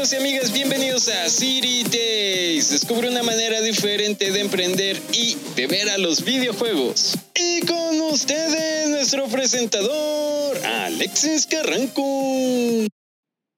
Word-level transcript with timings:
amigos 0.00 0.12
y 0.14 0.16
amigas, 0.16 0.52
bienvenidos 0.52 1.08
a 1.10 1.28
City 1.28 1.84
Days. 1.84 2.70
Descubre 2.70 3.10
una 3.10 3.22
manera 3.22 3.60
diferente 3.60 4.30
de 4.30 4.40
emprender 4.40 4.96
y 5.12 5.36
de 5.54 5.66
ver 5.66 5.90
a 5.90 5.98
los 5.98 6.24
videojuegos. 6.24 7.18
Y 7.34 7.60
con 7.66 8.00
ustedes, 8.10 8.88
nuestro 8.88 9.26
presentador, 9.26 10.56
Alexis 10.64 11.46
Carranco. 11.46 12.00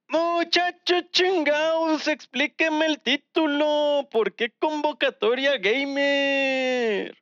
Muchachos 0.08 1.04
chingados, 1.12 2.08
explíqueme 2.08 2.86
el 2.86 3.00
título. 3.00 4.08
¿Por 4.10 4.34
qué 4.34 4.50
convocatoria 4.58 5.58
gamer? 5.58 7.21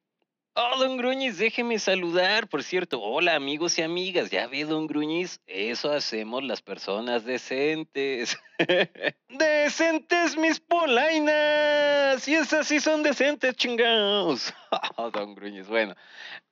Oh, 0.63 0.77
don 0.79 0.99
Gruñiz, 0.99 1.39
déjeme 1.39 1.79
saludar. 1.79 2.47
Por 2.47 2.63
cierto, 2.63 3.01
hola 3.01 3.35
amigos 3.35 3.79
y 3.79 3.83
amigas. 3.83 4.29
Ya 4.29 4.47
ve, 4.47 4.67
don 4.67 4.87
Gruñiz, 4.87 5.41
eso 5.47 5.91
hacemos 5.91 6.45
las 6.45 6.61
personas 6.61 7.25
decentes. 7.25 8.39
¡Decentes, 9.31 10.37
mis 10.37 10.61
polainas! 10.61 12.29
Y 12.29 12.35
esas 12.35 12.69
sí 12.69 12.79
son 12.79 13.03
decentes, 13.03 13.57
chingados. 13.57 14.53
Oh, 14.97 15.11
don 15.11 15.35
Gruñiz, 15.35 15.67
bueno. 15.67 15.97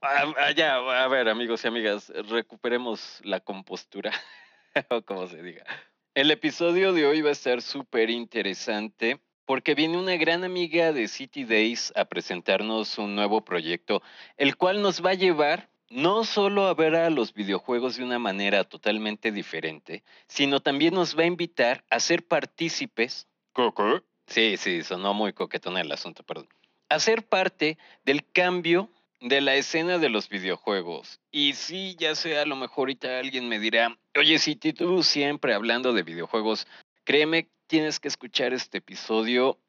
Ah, 0.00 0.52
ya, 0.56 0.76
a 0.76 1.08
ver, 1.08 1.28
amigos 1.28 1.62
y 1.64 1.68
amigas, 1.68 2.10
recuperemos 2.30 3.20
la 3.24 3.40
compostura. 3.40 4.10
o 4.88 5.02
como 5.02 5.26
se 5.26 5.42
diga. 5.42 5.64
El 6.14 6.30
episodio 6.30 6.94
de 6.94 7.04
hoy 7.04 7.20
va 7.20 7.28
a 7.28 7.32
estar 7.32 7.60
súper 7.60 8.08
interesante 8.08 9.20
porque 9.48 9.74
viene 9.74 9.96
una 9.96 10.14
gran 10.16 10.44
amiga 10.44 10.92
de 10.92 11.08
City 11.08 11.44
Days 11.44 11.90
a 11.96 12.04
presentarnos 12.04 12.98
un 12.98 13.14
nuevo 13.14 13.40
proyecto, 13.46 14.02
el 14.36 14.58
cual 14.58 14.82
nos 14.82 15.02
va 15.02 15.12
a 15.12 15.14
llevar 15.14 15.70
no 15.88 16.24
solo 16.24 16.66
a 16.66 16.74
ver 16.74 16.94
a 16.94 17.08
los 17.08 17.32
videojuegos 17.32 17.96
de 17.96 18.04
una 18.04 18.18
manera 18.18 18.64
totalmente 18.64 19.32
diferente, 19.32 20.04
sino 20.26 20.60
también 20.60 20.92
nos 20.92 21.16
va 21.18 21.22
a 21.22 21.28
invitar 21.28 21.82
a 21.88 21.98
ser 21.98 22.26
partícipes. 22.28 23.26
¿Coco? 23.54 24.02
Sí, 24.26 24.58
sí, 24.58 24.82
sonó 24.82 25.14
muy 25.14 25.32
coquetón 25.32 25.78
el 25.78 25.90
asunto, 25.92 26.22
perdón. 26.24 26.50
A 26.90 27.00
ser 27.00 27.26
parte 27.26 27.78
del 28.04 28.30
cambio 28.30 28.90
de 29.22 29.40
la 29.40 29.54
escena 29.54 29.96
de 29.96 30.10
los 30.10 30.28
videojuegos. 30.28 31.20
Y 31.30 31.54
sí, 31.54 31.96
ya 31.98 32.14
sé, 32.14 32.38
a 32.38 32.44
lo 32.44 32.54
mejor 32.54 32.80
ahorita 32.80 33.18
alguien 33.18 33.48
me 33.48 33.58
dirá, 33.58 33.98
oye, 34.14 34.38
City, 34.38 34.74
tú 34.74 35.02
siempre 35.02 35.54
hablando 35.54 35.94
de 35.94 36.02
videojuegos, 36.02 36.66
créeme 37.04 37.48
tienes 37.68 38.00
que 38.00 38.08
escuchar 38.08 38.52
este 38.52 38.78
episodio. 38.78 39.60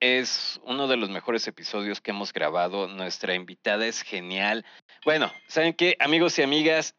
Es 0.00 0.60
uno 0.64 0.86
de 0.86 0.96
los 0.96 1.10
mejores 1.10 1.46
episodios 1.48 2.00
que 2.00 2.12
hemos 2.12 2.32
grabado. 2.32 2.86
Nuestra 2.86 3.34
invitada 3.34 3.84
es 3.86 4.00
genial. 4.02 4.64
Bueno, 5.04 5.30
¿saben 5.48 5.74
qué, 5.74 5.96
amigos 5.98 6.38
y 6.38 6.42
amigas? 6.42 6.94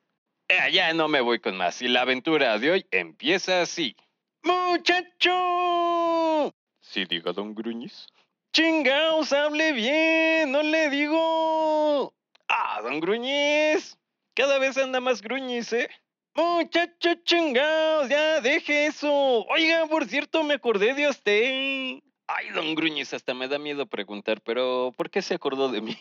Eh, 0.50 0.72
ya 0.72 0.94
no 0.94 1.08
me 1.08 1.22
voy 1.22 1.40
con 1.40 1.58
más. 1.58 1.82
Y 1.82 1.88
la 1.88 2.02
aventura 2.02 2.60
de 2.60 2.72
hoy 2.72 2.86
empieza 2.92 3.62
así. 3.62 3.96
¡Muchacho! 4.44 5.34
Sí, 6.82 7.06
diga, 7.06 7.32
don 7.32 7.56
Gruñiz. 7.56 8.08
¡Chingaos, 8.52 9.32
hable 9.32 9.72
bien! 9.72 10.52
¡No 10.52 10.62
le 10.62 10.90
digo! 10.90 12.14
¡Ah, 12.48 12.82
don 12.84 13.00
Gruñiz! 13.00 13.98
Cada 14.34 14.60
vez 14.60 14.78
anda 14.78 15.00
más 15.00 15.22
Gruñiz, 15.22 15.72
¿eh? 15.72 15.90
Muchacho 16.40 17.16
chingados, 17.26 18.08
ya 18.08 18.40
deje 18.40 18.86
eso. 18.86 19.46
Oiga, 19.48 19.86
por 19.88 20.06
cierto, 20.06 20.42
me 20.44 20.54
acordé 20.54 20.94
de 20.94 21.10
usted. 21.10 22.00
Ay, 22.28 22.50
don 22.56 22.76
Gruñiz, 22.76 23.14
hasta 23.14 23.34
me 23.34 23.50
da 23.50 23.60
miedo 23.60 23.86
preguntar, 23.88 24.40
pero 24.40 24.94
¿por 24.96 25.10
qué 25.10 25.22
se 25.22 25.34
acordó 25.34 25.68
de 25.70 25.82
mí? 25.82 25.98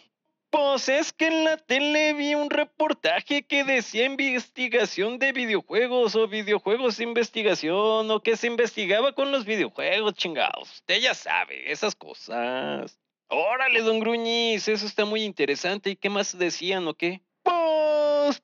Pues 0.51 0.89
es 0.89 1.13
que 1.13 1.27
en 1.27 1.45
la 1.45 1.57
tele 1.57 2.13
vi 2.13 2.37
un 2.37 2.51
reportaje 2.51 3.43
que 3.43 3.65
decía 3.65 4.05
investigación 4.05 5.19
de 5.19 5.33
videojuegos 5.33 6.15
o 6.15 6.29
videojuegos 6.29 6.99
de 6.99 7.05
investigación 7.05 8.09
o 8.09 8.23
que 8.23 8.37
se 8.37 8.47
investigaba 8.47 9.13
con 9.13 9.33
los 9.33 9.45
videojuegos, 9.45 10.15
chingados. 10.15 10.71
Usted 10.73 11.01
ya 11.01 11.15
sabe, 11.15 11.73
esas 11.73 11.97
cosas. 11.97 12.99
Órale, 13.27 13.83
don 13.83 13.99
Gruñiz, 13.99 14.69
eso 14.69 14.87
está 14.87 15.05
muy 15.05 15.25
interesante. 15.25 15.91
¿Y 15.91 15.97
qué 15.97 16.09
más 16.09 16.39
decían 16.39 16.87
o 16.87 16.95
qué? 16.95 17.23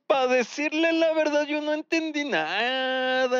Para 0.06 0.26
decirle 0.28 0.92
la 0.92 1.12
verdad, 1.12 1.46
yo 1.46 1.60
no 1.60 1.72
entendí 1.72 2.24
nada. 2.24 3.30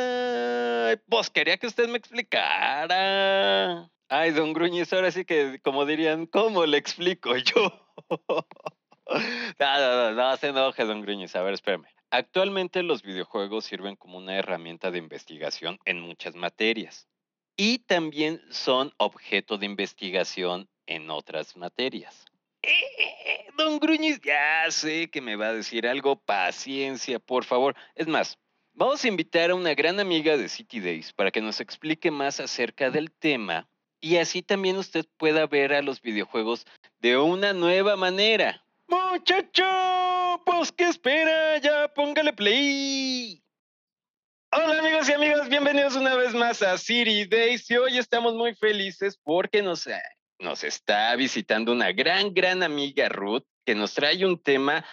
Pues 1.09 1.31
quería 1.31 1.57
que 1.57 1.67
usted 1.67 1.89
me 1.89 1.99
explicara. 1.99 3.91
Ay, 4.09 4.31
don 4.33 4.53
Gruñiz, 4.53 4.93
ahora 4.93 5.11
sí 5.11 5.25
que, 5.25 5.61
como 5.63 5.87
dirían, 5.87 6.27
¿cómo 6.27 6.67
le 6.67 6.77
explico 6.77 7.37
yo? 7.37 7.73
no, 9.59 9.79
no, 9.79 10.13
no, 10.13 10.13
no 10.13 10.37
se 10.37 10.49
enoje, 10.49 10.85
don 10.85 11.01
Gruñiz. 11.03 11.35
A 11.37 11.43
ver, 11.43 11.55
espérame. 11.55 11.87
Actualmente 12.11 12.83
los 12.83 13.03
videojuegos 13.03 13.65
sirven 13.65 13.97
como 13.97 14.19
una 14.19 14.37
herramienta 14.37 14.91
de 14.91 14.99
investigación 14.99 15.79
en 15.85 16.01
muchas 16.01 16.37
materias 16.37 17.09
y 17.57 17.79
también 17.81 18.41
son 18.51 18.93
objeto 18.99 19.59
de 19.59 19.67
investigación 19.67 20.69
en 20.87 21.11
otras 21.11 21.57
materias. 21.57 22.27
Eh, 22.67 23.47
don 23.59 23.79
Gruñiz, 23.79 24.21
ya 24.23 24.71
sé 24.71 25.11
que 25.11 25.21
me 25.21 25.37
va 25.37 25.49
a 25.49 25.55
decir 25.55 25.87
algo. 25.87 26.17
Paciencia, 26.17 27.19
por 27.19 27.45
favor. 27.45 27.77
Es 27.95 28.07
más, 28.07 28.39
vamos 28.73 29.05
a 29.05 29.09
invitar 29.09 29.51
a 29.51 29.55
una 29.55 29.75
gran 29.75 30.01
amiga 30.01 30.37
de 30.37 30.49
City 30.49 30.81
Days 30.81 31.13
para 31.13 31.31
que 31.31 31.43
nos 31.43 31.61
explique 31.61 32.11
más 32.11 32.41
acerca 32.41 32.91
del 32.91 33.11
tema 33.13 33.69
y 34.01 34.19
así 34.19 34.43
también 34.43 34.77
usted 34.77 35.07
pueda 35.17 35.47
ver 35.47 35.73
a 35.73 35.81
los 35.81 36.03
videojuegos 36.03 36.67
de 37.01 37.17
una 37.17 37.55
nueva 37.55 37.97
manera. 37.97 38.63
Muchacho, 38.87 39.65
pues 40.45 40.73
qué 40.73 40.85
espera, 40.85 41.57
ya 41.59 41.89
póngale 41.89 42.33
play. 42.35 43.43
Hola 44.53 44.79
amigos 44.79 45.09
y 45.09 45.13
amigas, 45.13 45.49
bienvenidos 45.49 45.97
una 45.97 46.15
vez 46.17 46.35
más 46.35 46.63
a 46.63 46.77
City 46.79 47.25
Days 47.25 47.71
y 47.71 47.77
hoy 47.77 47.99
estamos 47.99 48.35
muy 48.35 48.55
felices 48.55 49.19
porque 49.25 49.63
nos 49.63 49.87
nos 50.39 50.65
está 50.65 51.15
visitando 51.17 51.73
una 51.73 51.93
gran, 51.93 52.35
gran 52.35 52.63
amiga 52.63 53.09
Ruth, 53.09 53.45
que 53.65 53.75
nos 53.75 53.95
trae 53.95 54.25
un 54.25 54.43
tema 54.43 54.85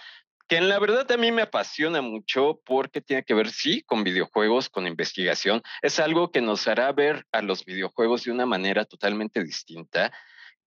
que 0.47 0.57
en 0.57 0.67
la 0.67 0.79
verdad 0.79 1.09
a 1.09 1.15
mí 1.15 1.31
me 1.31 1.43
apasiona 1.43 2.01
mucho 2.01 2.59
porque 2.65 2.99
tiene 2.99 3.23
que 3.23 3.33
ver, 3.33 3.49
sí, 3.49 3.83
con 3.83 4.03
videojuegos, 4.03 4.69
con 4.69 4.85
investigación. 4.85 5.61
Es 5.81 5.97
algo 5.97 6.29
que 6.29 6.41
nos 6.41 6.67
hará 6.67 6.91
ver 6.91 7.25
a 7.31 7.41
los 7.41 7.63
videojuegos 7.63 8.25
de 8.25 8.31
una 8.31 8.45
manera 8.45 8.83
totalmente 8.83 9.45
distinta. 9.45 10.11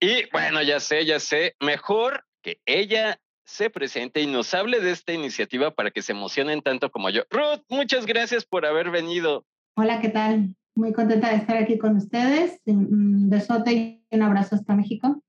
Y 0.00 0.28
bueno, 0.30 0.62
ya 0.62 0.80
sé, 0.80 1.04
ya 1.04 1.20
sé, 1.20 1.54
mejor 1.60 2.24
que 2.40 2.60
ella 2.64 3.20
se 3.44 3.68
presente 3.68 4.22
y 4.22 4.26
nos 4.26 4.54
hable 4.54 4.80
de 4.80 4.90
esta 4.90 5.12
iniciativa 5.12 5.70
para 5.70 5.90
que 5.90 6.00
se 6.00 6.12
emocionen 6.12 6.62
tanto 6.62 6.90
como 6.90 7.10
yo. 7.10 7.24
Ruth, 7.28 7.62
muchas 7.68 8.06
gracias 8.06 8.46
por 8.46 8.64
haber 8.64 8.90
venido. 8.90 9.44
Hola, 9.76 10.00
¿qué 10.00 10.08
tal? 10.08 10.56
Muy 10.76 10.92
contenta 10.92 11.30
de 11.30 11.36
estar 11.36 11.56
aquí 11.56 11.78
con 11.78 11.96
ustedes. 11.96 12.60
Un 12.66 13.30
besote 13.30 13.72
y 13.72 14.04
un 14.10 14.22
abrazo 14.22 14.56
hasta 14.56 14.74
México. 14.74 15.22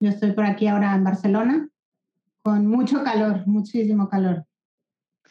Yo 0.00 0.10
estoy 0.10 0.32
por 0.32 0.44
aquí 0.44 0.66
ahora 0.66 0.94
en 0.94 1.04
Barcelona, 1.04 1.68
con 2.42 2.66
mucho 2.66 3.02
calor, 3.02 3.46
muchísimo 3.46 4.08
calor. 4.08 4.44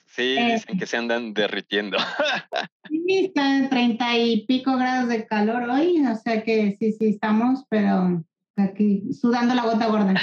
Sí, 0.07 0.35
eh, 0.37 0.53
dicen 0.53 0.77
que 0.77 0.85
se 0.85 0.97
andan 0.97 1.33
derritiendo. 1.33 1.97
sí, 2.89 3.25
están 3.25 3.69
treinta 3.69 4.17
y 4.17 4.45
pico 4.45 4.75
grados 4.75 5.09
de 5.09 5.25
calor 5.25 5.69
hoy, 5.69 6.05
o 6.05 6.15
sea 6.15 6.43
que 6.43 6.75
sí, 6.79 6.91
sí 6.93 7.09
estamos, 7.09 7.65
pero 7.69 8.23
aquí 8.57 9.13
sudando 9.13 9.53
la 9.53 9.63
gota 9.63 9.87
gorda. 9.87 10.15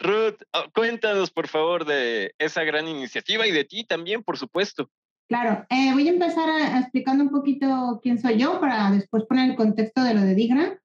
Ruth, 0.00 0.42
oh, 0.54 0.64
cuéntanos 0.74 1.30
por 1.30 1.46
favor 1.46 1.84
de 1.84 2.34
esa 2.38 2.64
gran 2.64 2.88
iniciativa 2.88 3.46
y 3.46 3.52
de 3.52 3.64
ti 3.64 3.84
también, 3.84 4.22
por 4.22 4.38
supuesto. 4.38 4.90
Claro, 5.30 5.64
eh, 5.70 5.92
voy 5.92 6.08
a 6.08 6.10
empezar 6.10 6.48
explicando 6.80 7.22
un 7.22 7.30
poquito 7.30 8.00
quién 8.02 8.18
soy 8.18 8.36
yo 8.36 8.58
para 8.58 8.90
después 8.90 9.26
poner 9.26 9.48
el 9.48 9.54
contexto 9.54 10.02
de 10.02 10.12
lo 10.12 10.22
de 10.22 10.34
Digra. 10.34 10.80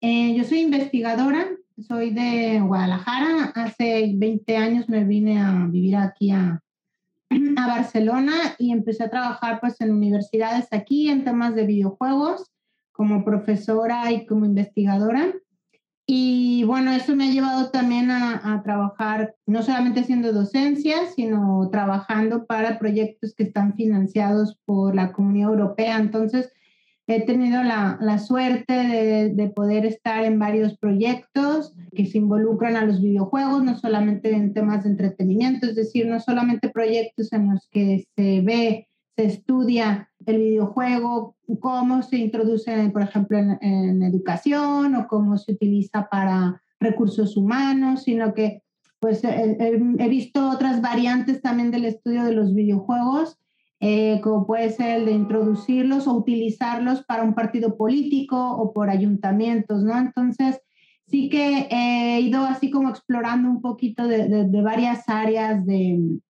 Eh, 0.00 0.36
yo 0.36 0.44
soy 0.44 0.60
investigadora, 0.60 1.48
soy 1.88 2.10
de 2.10 2.60
Guadalajara. 2.60 3.46
Hace 3.56 4.12
20 4.14 4.56
años 4.56 4.88
me 4.88 5.02
vine 5.02 5.40
a 5.40 5.66
vivir 5.68 5.96
aquí 5.96 6.30
a, 6.30 6.62
a 7.56 7.66
Barcelona 7.66 8.34
y 8.56 8.70
empecé 8.70 9.02
a 9.02 9.10
trabajar 9.10 9.58
pues 9.58 9.80
en 9.80 9.92
universidades 9.92 10.68
aquí 10.70 11.08
en 11.08 11.24
temas 11.24 11.56
de 11.56 11.66
videojuegos 11.66 12.52
como 12.92 13.24
profesora 13.24 14.12
y 14.12 14.26
como 14.26 14.46
investigadora. 14.46 15.34
Y 16.10 16.64
bueno, 16.64 16.90
eso 16.92 17.14
me 17.14 17.28
ha 17.28 17.30
llevado 17.30 17.68
también 17.68 18.10
a, 18.10 18.62
trabajar, 18.64 19.34
no 19.44 19.62
solamente 19.62 20.00
haciendo 20.00 20.32
docencia, 20.32 21.04
sino 21.14 21.68
trabajando 21.70 22.46
para 22.46 22.78
proyectos 22.78 23.34
que 23.34 23.42
están 23.42 23.74
financiados 23.74 24.56
por 24.64 24.94
la 24.94 25.12
Comunidad 25.12 25.50
Europea. 25.50 25.98
Entonces, 25.98 26.50
he 27.06 27.26
tenido 27.26 27.62
la, 27.62 27.98
la 28.00 28.18
suerte 28.18 28.72
de, 28.72 29.34
de, 29.34 29.48
poder 29.50 29.84
estar 29.84 30.24
en 30.24 30.38
varios 30.38 30.78
proyectos 30.78 31.74
que 31.94 32.06
se 32.06 32.16
involucran 32.16 32.76
a 32.76 32.86
los 32.86 33.02
videojuegos, 33.02 33.62
no 33.62 33.76
solamente 33.76 34.32
en 34.34 34.54
temas 34.54 34.84
de 34.84 34.90
entretenimiento, 34.90 35.66
es 35.66 35.74
decir, 35.74 36.06
no 36.06 36.20
solamente 36.20 36.70
proyectos 36.70 37.34
en 37.34 37.50
los 37.50 37.68
que 37.70 38.06
se 38.16 38.40
ve 38.40 38.87
se 39.18 39.24
estudia 39.24 40.08
el 40.26 40.38
videojuego, 40.38 41.34
cómo 41.58 42.02
se 42.04 42.18
introduce, 42.18 42.88
por 42.90 43.02
ejemplo, 43.02 43.36
en, 43.36 44.00
educación 44.04 44.94
o 44.94 45.08
cómo 45.08 45.36
se 45.36 45.54
utiliza 45.54 46.08
para 46.08 46.62
recursos 46.78 47.36
humanos, 47.36 48.04
sino 48.04 48.32
que 48.32 48.62
pues 49.00 49.24
he, 49.24 50.08
visto 50.08 50.48
otras 50.48 50.80
variantes 50.80 51.42
también 51.42 51.72
del 51.72 51.86
estudio 51.86 52.22
de 52.22 52.32
los 52.32 52.54
videojuegos 52.54 53.38
eh, 53.80 54.20
como 54.22 54.46
puede 54.46 54.70
ser 54.70 55.00
el 55.00 55.06
de 55.06 55.12
introducirlos 55.12 56.06
o 56.06 56.14
utilizarlos 56.14 57.04
para 57.04 57.24
un 57.24 57.34
partido 57.34 57.76
político 57.76 58.36
o 58.36 58.72
por 58.72 58.88
ayuntamientos, 58.90 59.82
¿no? 59.82 59.98
Entonces, 59.98 60.60
sí 61.06 61.28
que 61.28 61.68
he 61.70 62.20
ido 62.20 62.44
así 62.44 62.70
como 62.70 62.88
explorando 62.88 63.48
un 63.48 63.62
poquito 63.62 64.06
de, 64.06 64.46
varias 64.62 65.08
áreas 65.08 65.64
de, 65.64 66.20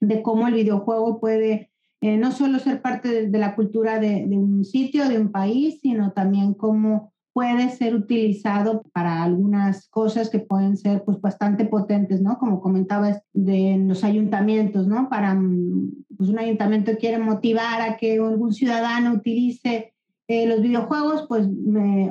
de, 0.00 0.22
cómo 0.22 0.48
el 0.48 0.54
videojuego 0.54 1.20
puede 1.20 1.70
eh, 2.00 2.16
no 2.16 2.32
solo 2.32 2.58
ser 2.58 2.80
parte 2.80 3.28
de, 3.28 3.38
la 3.38 3.54
cultura 3.54 3.98
de, 3.98 4.24
un 4.30 4.64
sitio, 4.64 5.08
de 5.08 5.18
un 5.18 5.30
país, 5.30 5.80
sino 5.82 6.12
también 6.12 6.54
cómo 6.54 7.12
puede 7.32 7.70
ser 7.70 7.94
utilizado 7.94 8.82
para 8.92 9.22
algunas 9.22 9.88
cosas 9.88 10.30
que 10.30 10.40
pueden 10.40 10.76
ser 10.76 11.04
pues 11.04 11.20
bastante 11.20 11.64
potentes, 11.64 12.20
¿no? 12.20 12.38
Como 12.38 12.60
comentabas 12.60 13.22
de 13.32 13.76
los 13.86 14.02
ayuntamientos, 14.02 14.86
¿no? 14.86 15.08
Para 15.08 15.34
mm, 15.34 15.90
pues 16.16 16.30
un 16.30 16.38
ayuntamiento 16.38 16.92
quiere 16.98 17.18
motivar 17.18 17.82
a 17.82 17.96
que 17.96 18.18
algún 18.18 18.52
ciudadano 18.52 19.12
utilice 19.12 19.92
eh, 20.26 20.46
los 20.46 20.62
videojuegos, 20.62 21.26
pues, 21.28 21.46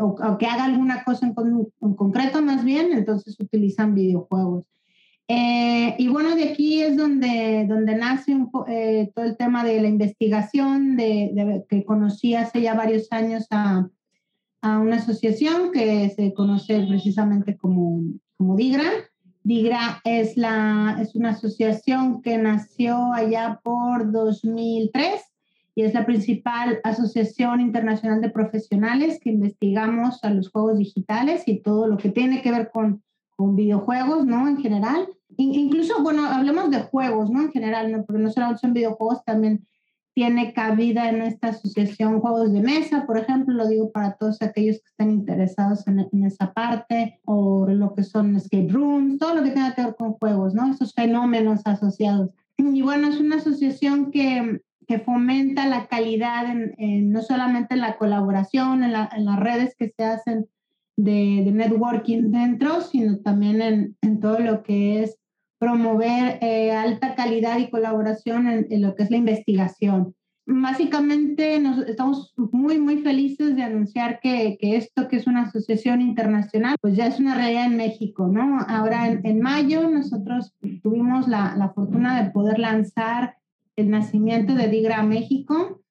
o, 0.02 0.38
que 0.38 0.46
haga 0.46 0.66
alguna 0.66 1.04
cosa 1.04 1.26
en, 1.26 1.34
en, 1.82 1.94
concreto 1.96 2.42
más 2.42 2.64
bien, 2.64 2.92
entonces 2.92 3.40
utilizan 3.40 3.96
videojuegos. 3.96 4.66
Eh, 5.32 5.94
y 6.00 6.08
bueno, 6.08 6.36
de 6.36 6.50
aquí 6.50 6.82
es 6.82 6.98
donde, 6.98 7.68
donde 7.70 7.96
nace 7.96 8.34
un 8.34 8.50
eh, 8.68 9.12
todo 9.14 9.26
el 9.26 9.38
tema 9.38 9.64
de 9.64 9.80
la 9.80 9.88
investigación, 9.88 10.98
de, 10.98 11.64
que 11.70 11.86
conocí 11.86 12.34
hace 12.34 12.62
ya 12.64 12.74
varios 12.74 13.12
años 13.12 13.46
a, 13.52 13.88
a, 14.64 14.80
una 14.80 14.96
asociación 14.96 15.72
que 15.72 16.10
se 16.10 16.34
conoce 16.34 16.84
precisamente 16.88 17.58
como, 17.58 18.02
como 18.38 18.56
DIGRA. 18.56 18.90
DIGRA 19.44 20.02
es, 20.04 20.36
la, 20.36 20.98
es 21.00 21.16
una 21.16 21.30
asociación 21.30 22.24
que 22.24 22.40
nació 22.40 23.14
allá 23.14 23.60
por 23.64 24.12
2003 24.12 25.22
y 25.76 25.84
es 25.84 25.94
la 25.94 26.08
principal 26.08 26.80
asociación 26.84 27.62
internacional 27.62 28.20
de 28.20 28.32
profesionales 28.32 29.20
que 29.22 29.30
investigamos 29.30 30.24
a 30.24 30.32
los 30.32 30.50
juegos 30.50 30.80
digitales 30.80 31.44
y 31.46 31.60
todo 31.60 31.86
lo 31.86 31.98
que 31.98 32.10
tiene 32.10 32.42
que 32.42 32.50
ver 32.50 32.72
con, 32.74 33.04
con 33.36 33.56
videojuegos, 33.56 34.26
¿no? 34.26 34.48
En 34.48 34.58
general 34.58 35.08
incluso, 35.44 36.02
bueno, 36.04 36.26
hablemos 36.26 36.70
de 36.70 36.82
juegos, 36.82 37.30
¿no? 37.30 37.42
En 37.42 37.52
general, 37.52 37.92
¿no? 37.92 38.04
Porque 38.04 38.22
no 38.22 38.32
solamente 38.32 38.62
son 38.62 38.74
videojuegos, 38.74 39.24
también 39.24 39.66
tiene 40.14 40.54
cabida 40.54 41.10
en 41.10 41.22
esta 41.22 41.50
asociación 41.50 42.20
juegos 42.20 42.52
de 42.52 42.62
mesa, 42.62 43.06
por 43.06 43.18
ejemplo, 43.18 43.54
lo 43.54 43.68
digo 43.68 43.92
para 43.92 44.16
todos 44.16 44.42
aquellos 44.42 44.78
que 44.78 44.88
estén 44.90 45.12
interesados 45.12 45.88
en, 45.88 46.00
en, 46.12 46.26
esa 46.26 46.52
parte, 46.52 47.22
o 47.24 47.68
lo 47.68 47.94
que 47.94 48.04
son 48.04 48.36
escape 48.36 48.68
rooms, 48.70 49.18
todo 49.18 49.36
lo 49.36 49.44
que 49.44 49.52
tenga 49.52 49.74
que 49.76 49.84
ver 49.84 49.96
con 49.96 50.14
juegos, 50.14 50.54
¿no? 50.54 50.72
Esos 50.72 50.94
fenómenos 50.94 51.62
asociados. 51.64 52.32
Y 52.58 52.82
bueno, 52.82 53.08
es 53.08 53.22
una 53.22 53.38
asociación 53.38 54.12
que, 54.12 54.62
que 54.88 55.00
fomenta 55.00 55.68
la 55.68 55.88
calidad 55.88 56.46
en, 56.52 57.12
no 57.12 57.22
solamente 57.22 57.76
en 57.76 57.82
la 57.82 57.98
colaboración, 57.98 58.84
en, 58.84 58.92
en, 58.96 59.26
las 59.26 59.40
redes 59.40 59.76
que 59.78 59.94
se 59.96 60.04
hacen 60.04 60.50
de, 60.98 61.44
de 61.46 61.52
networking 61.52 62.32
dentro, 62.32 62.82
sino 62.82 63.20
también 63.20 63.62
en, 63.62 63.98
en, 64.02 64.20
todo 64.20 64.40
lo 64.40 64.64
que 64.64 65.04
es 65.04 65.18
promover 65.60 66.40
eh, 66.42 66.72
alta 66.72 67.16
calidad 67.16 67.60
y 67.60 67.70
colaboración 67.70 68.48
en, 68.48 68.82
lo 68.82 68.96
que 68.96 69.04
es 69.04 69.12
la 69.12 69.18
investigación. 69.18 70.16
Básicamente 70.46 71.60
nos, 71.60 71.86
estamos 71.86 72.34
muy, 72.38 72.80
muy 72.80 73.04
felices 73.04 73.56
de 73.56 73.62
anunciar 73.62 74.20
que, 74.20 74.58
que, 74.60 74.78
esto, 74.78 75.08
que 75.08 75.18
es 75.18 75.28
una 75.28 75.44
asociación 75.44 76.02
internacional, 76.02 76.76
pues 76.82 76.96
ya 76.96 77.06
es 77.06 77.20
una 77.20 77.36
realidad 77.36 77.66
en 77.66 77.78
México, 77.78 78.28
¿no? 78.28 78.58
Ahora 78.68 79.08
en, 79.08 79.24
en 79.26 79.42
mayo 79.42 79.88
nosotros 79.88 80.56
tuvimos 80.82 81.28
la, 81.28 81.56
la, 81.56 81.70
fortuna 81.70 82.24
de 82.24 82.32
poder 82.32 82.58
lanzar 82.58 83.36
el 83.76 83.92
nacimiento 83.92 84.56
de 84.56 84.70
DIGRA 84.70 85.04
México 85.04 85.82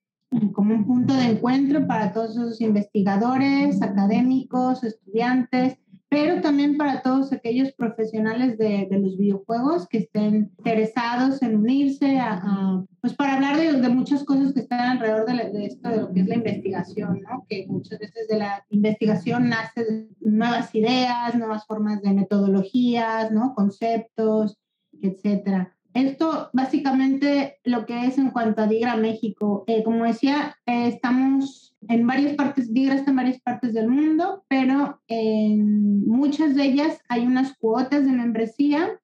como 0.53 0.75
un 0.75 0.87
punto 0.87 1.14
de 1.14 1.25
encuentro 1.25 1.87
para 1.87 2.12
todos 2.12 2.32
esos 2.32 2.61
investigadores, 2.61 3.81
académicos, 3.81 4.85
estudiantes, 4.85 5.79
pero 6.09 6.41
también 6.41 6.79
para 6.79 7.03
todos 7.03 7.33
aquellos 7.33 7.73
profesionales 7.73 8.57
de, 8.57 8.87
de 8.91 8.99
los 8.99 9.19
videojuegos 9.19 9.87
que 9.89 9.99
estén 9.99 10.53
interesados 10.59 11.43
en 11.43 11.57
unirse 11.57 12.19
a, 12.19 12.83
pues 13.01 13.15
para 13.15 13.35
hablar 13.35 13.59
de, 13.59 13.75
de, 13.75 13.89
muchas 13.91 14.25
cosas 14.25 14.55
que 14.55 14.61
están 14.61 14.99
alrededor 14.99 15.27
de, 15.27 15.51
de, 15.59 15.67
esto, 15.67 15.89
de 15.89 15.97
lo 15.99 16.13
que 16.13 16.21
es 16.21 16.27
la 16.27 16.37
investigación, 16.37 17.21
¿no? 17.21 17.45
Que 17.49 17.67
muchas 17.69 17.99
veces 17.99 18.27
de 18.29 18.39
la 18.39 18.65
investigación 18.71 19.51
nacen 19.51 20.09
nuevas 20.21 20.75
ideas, 20.75 21.35
nuevas 21.35 21.67
formas 21.67 22.01
de 22.01 22.15
metodologías, 22.15 23.31
¿no? 23.31 23.55
Conceptos, 23.55 24.59
etcétera. 25.03 25.75
Esto 25.95 26.51
básicamente 26.53 27.59
lo 27.65 27.85
que 27.85 28.07
es 28.07 28.19
en 28.19 28.31
cuanto 28.31 28.63
a 28.63 28.67
Digra 28.67 28.97
México. 28.97 29.65
Eh, 29.67 29.83
como 29.83 30.05
decía, 30.05 30.57
eh, 30.67 30.89
estamos 30.89 31.75
en 31.88 32.06
varias 32.06 32.35
partes, 32.35 32.73
Digra 32.73 32.94
está 32.94 33.11
en 33.11 33.17
varias 33.17 33.40
partes 33.40 33.75
del 33.75 33.88
mundo, 33.88 34.44
pero 34.49 35.00
en 35.08 36.06
muchas 36.06 36.55
de 36.55 36.64
ellas 36.64 37.00
hay 37.08 37.26
unas 37.26 37.56
cuotas 37.56 38.05
de 38.05 38.12
membresía. 38.12 39.00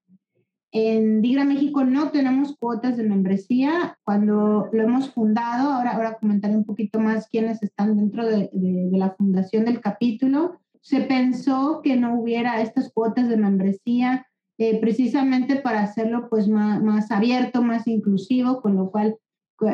En 0.70 1.22
Digra 1.22 1.44
México 1.44 1.84
no 1.84 2.10
tenemos 2.10 2.56
cuotas 2.56 2.96
de 2.96 3.04
membresía. 3.04 3.98
Cuando 4.04 4.68
lo 4.72 4.82
hemos 4.82 5.10
fundado, 5.10 5.72
ahora, 5.72 5.92
ahora 5.92 6.18
comentaré 6.18 6.56
un 6.56 6.64
poquito 6.64 7.00
más 7.00 7.28
quiénes 7.28 7.62
están 7.62 7.96
dentro 7.96 8.26
de, 8.26 8.50
de, 8.52 8.88
de 8.90 8.98
la 8.98 9.10
fundación 9.10 9.64
del 9.64 9.80
capítulo, 9.80 10.60
se 10.80 11.00
pensó 11.00 11.80
que 11.82 11.96
no 11.96 12.20
hubiera 12.20 12.60
estas 12.60 12.92
cuotas 12.92 13.28
de 13.28 13.38
membresía 13.38 14.26
eh, 14.58 14.80
precisamente 14.80 15.56
para 15.56 15.82
hacerlo 15.82 16.28
pues 16.30 16.46
más, 16.46 16.80
más, 16.80 17.10
abierto, 17.10 17.62
más 17.62 17.88
inclusivo, 17.88 18.60
con 18.60 18.76
lo 18.76 18.90
cual 18.90 19.16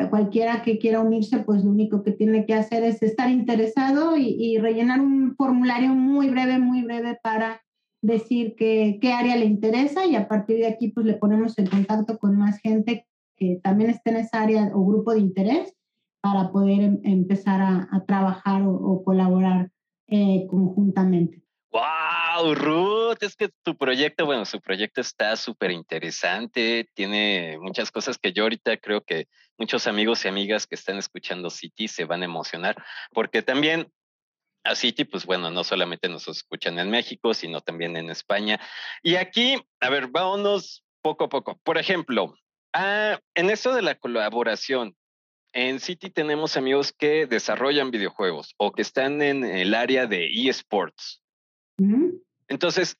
cualquiera 0.09 0.61
que 0.63 0.79
quiera 0.79 1.01
unirse, 1.01 1.39
pues 1.39 1.63
lo 1.63 1.71
único 1.71 2.03
que 2.03 2.11
tiene 2.11 2.45
que 2.45 2.53
hacer 2.53 2.83
es 2.83 3.01
estar 3.01 3.29
interesado 3.29 4.17
y, 4.17 4.57
rellenar 4.57 4.99
un 4.99 5.35
formulario 5.35 5.89
muy 5.89 6.29
breve, 6.29 6.59
muy 6.59 6.83
breve 6.83 7.19
para 7.21 7.61
decir 8.01 8.55
qué 8.57 9.13
área 9.13 9.35
le 9.35 9.45
interesa 9.45 10.05
y 10.05 10.15
a 10.15 10.27
partir 10.27 10.57
de 10.57 10.67
aquí 10.67 10.89
pues 10.89 11.05
le 11.05 11.13
ponemos 11.13 11.57
en 11.59 11.67
contacto 11.67 12.17
con 12.17 12.35
más 12.37 12.59
gente 12.59 13.05
que 13.37 13.59
también 13.63 13.89
esté 13.89 14.11
en 14.11 14.17
esa 14.17 14.41
área 14.41 14.71
o 14.73 14.85
grupo 14.85 15.13
de 15.13 15.19
interés 15.19 15.75
para 16.21 16.51
poder 16.51 16.81
em, 16.81 16.99
empezar 17.03 17.61
a, 17.61 18.05
trabajar 18.05 18.61
o, 18.61 18.73
o 18.73 19.03
colaborar 19.03 19.71
eh, 20.07 20.45
conjuntamente. 20.49 21.41
¡Wow, 21.71 21.81
Ruth! 22.39 23.21
Es 23.21 23.35
que 23.35 23.49
tu 23.63 23.77
proyecto, 23.77 24.25
bueno, 24.25 24.45
su 24.45 24.61
proyecto 24.61 25.01
está 25.01 25.35
súper 25.35 25.71
interesante, 25.71 26.89
tiene 26.93 27.57
muchas 27.59 27.91
cosas 27.91 28.17
que 28.17 28.31
yo 28.33 28.43
ahorita 28.43 28.77
creo 28.77 29.01
que 29.01 29.27
muchos 29.57 29.87
amigos 29.87 30.23
y 30.23 30.27
amigas 30.27 30.65
que 30.65 30.75
están 30.75 30.97
escuchando 30.97 31.49
City 31.49 31.87
se 31.87 32.05
van 32.05 32.21
a 32.21 32.25
emocionar, 32.25 32.75
porque 33.11 33.41
también 33.41 33.91
a 34.63 34.75
City, 34.75 35.05
pues 35.05 35.25
bueno, 35.25 35.49
no 35.51 35.63
solamente 35.63 36.07
nos 36.07 36.27
escuchan 36.27 36.79
en 36.79 36.89
México, 36.89 37.33
sino 37.33 37.61
también 37.61 37.97
en 37.97 38.09
España. 38.09 38.59
Y 39.01 39.15
aquí, 39.15 39.57
a 39.79 39.89
ver, 39.89 40.07
vámonos 40.07 40.83
poco 41.01 41.25
a 41.25 41.29
poco. 41.29 41.59
Por 41.63 41.77
ejemplo, 41.77 42.35
ah, 42.73 43.19
en 43.35 43.49
esto 43.49 43.73
de 43.73 43.81
la 43.81 43.95
colaboración, 43.95 44.95
en 45.53 45.79
City 45.79 46.09
tenemos 46.09 46.55
amigos 46.57 46.93
que 46.93 47.25
desarrollan 47.25 47.91
videojuegos 47.91 48.53
o 48.57 48.71
que 48.71 48.83
están 48.83 49.21
en 49.21 49.43
el 49.43 49.73
área 49.73 50.05
de 50.07 50.27
eSports. 50.27 51.20
Entonces, 52.47 52.97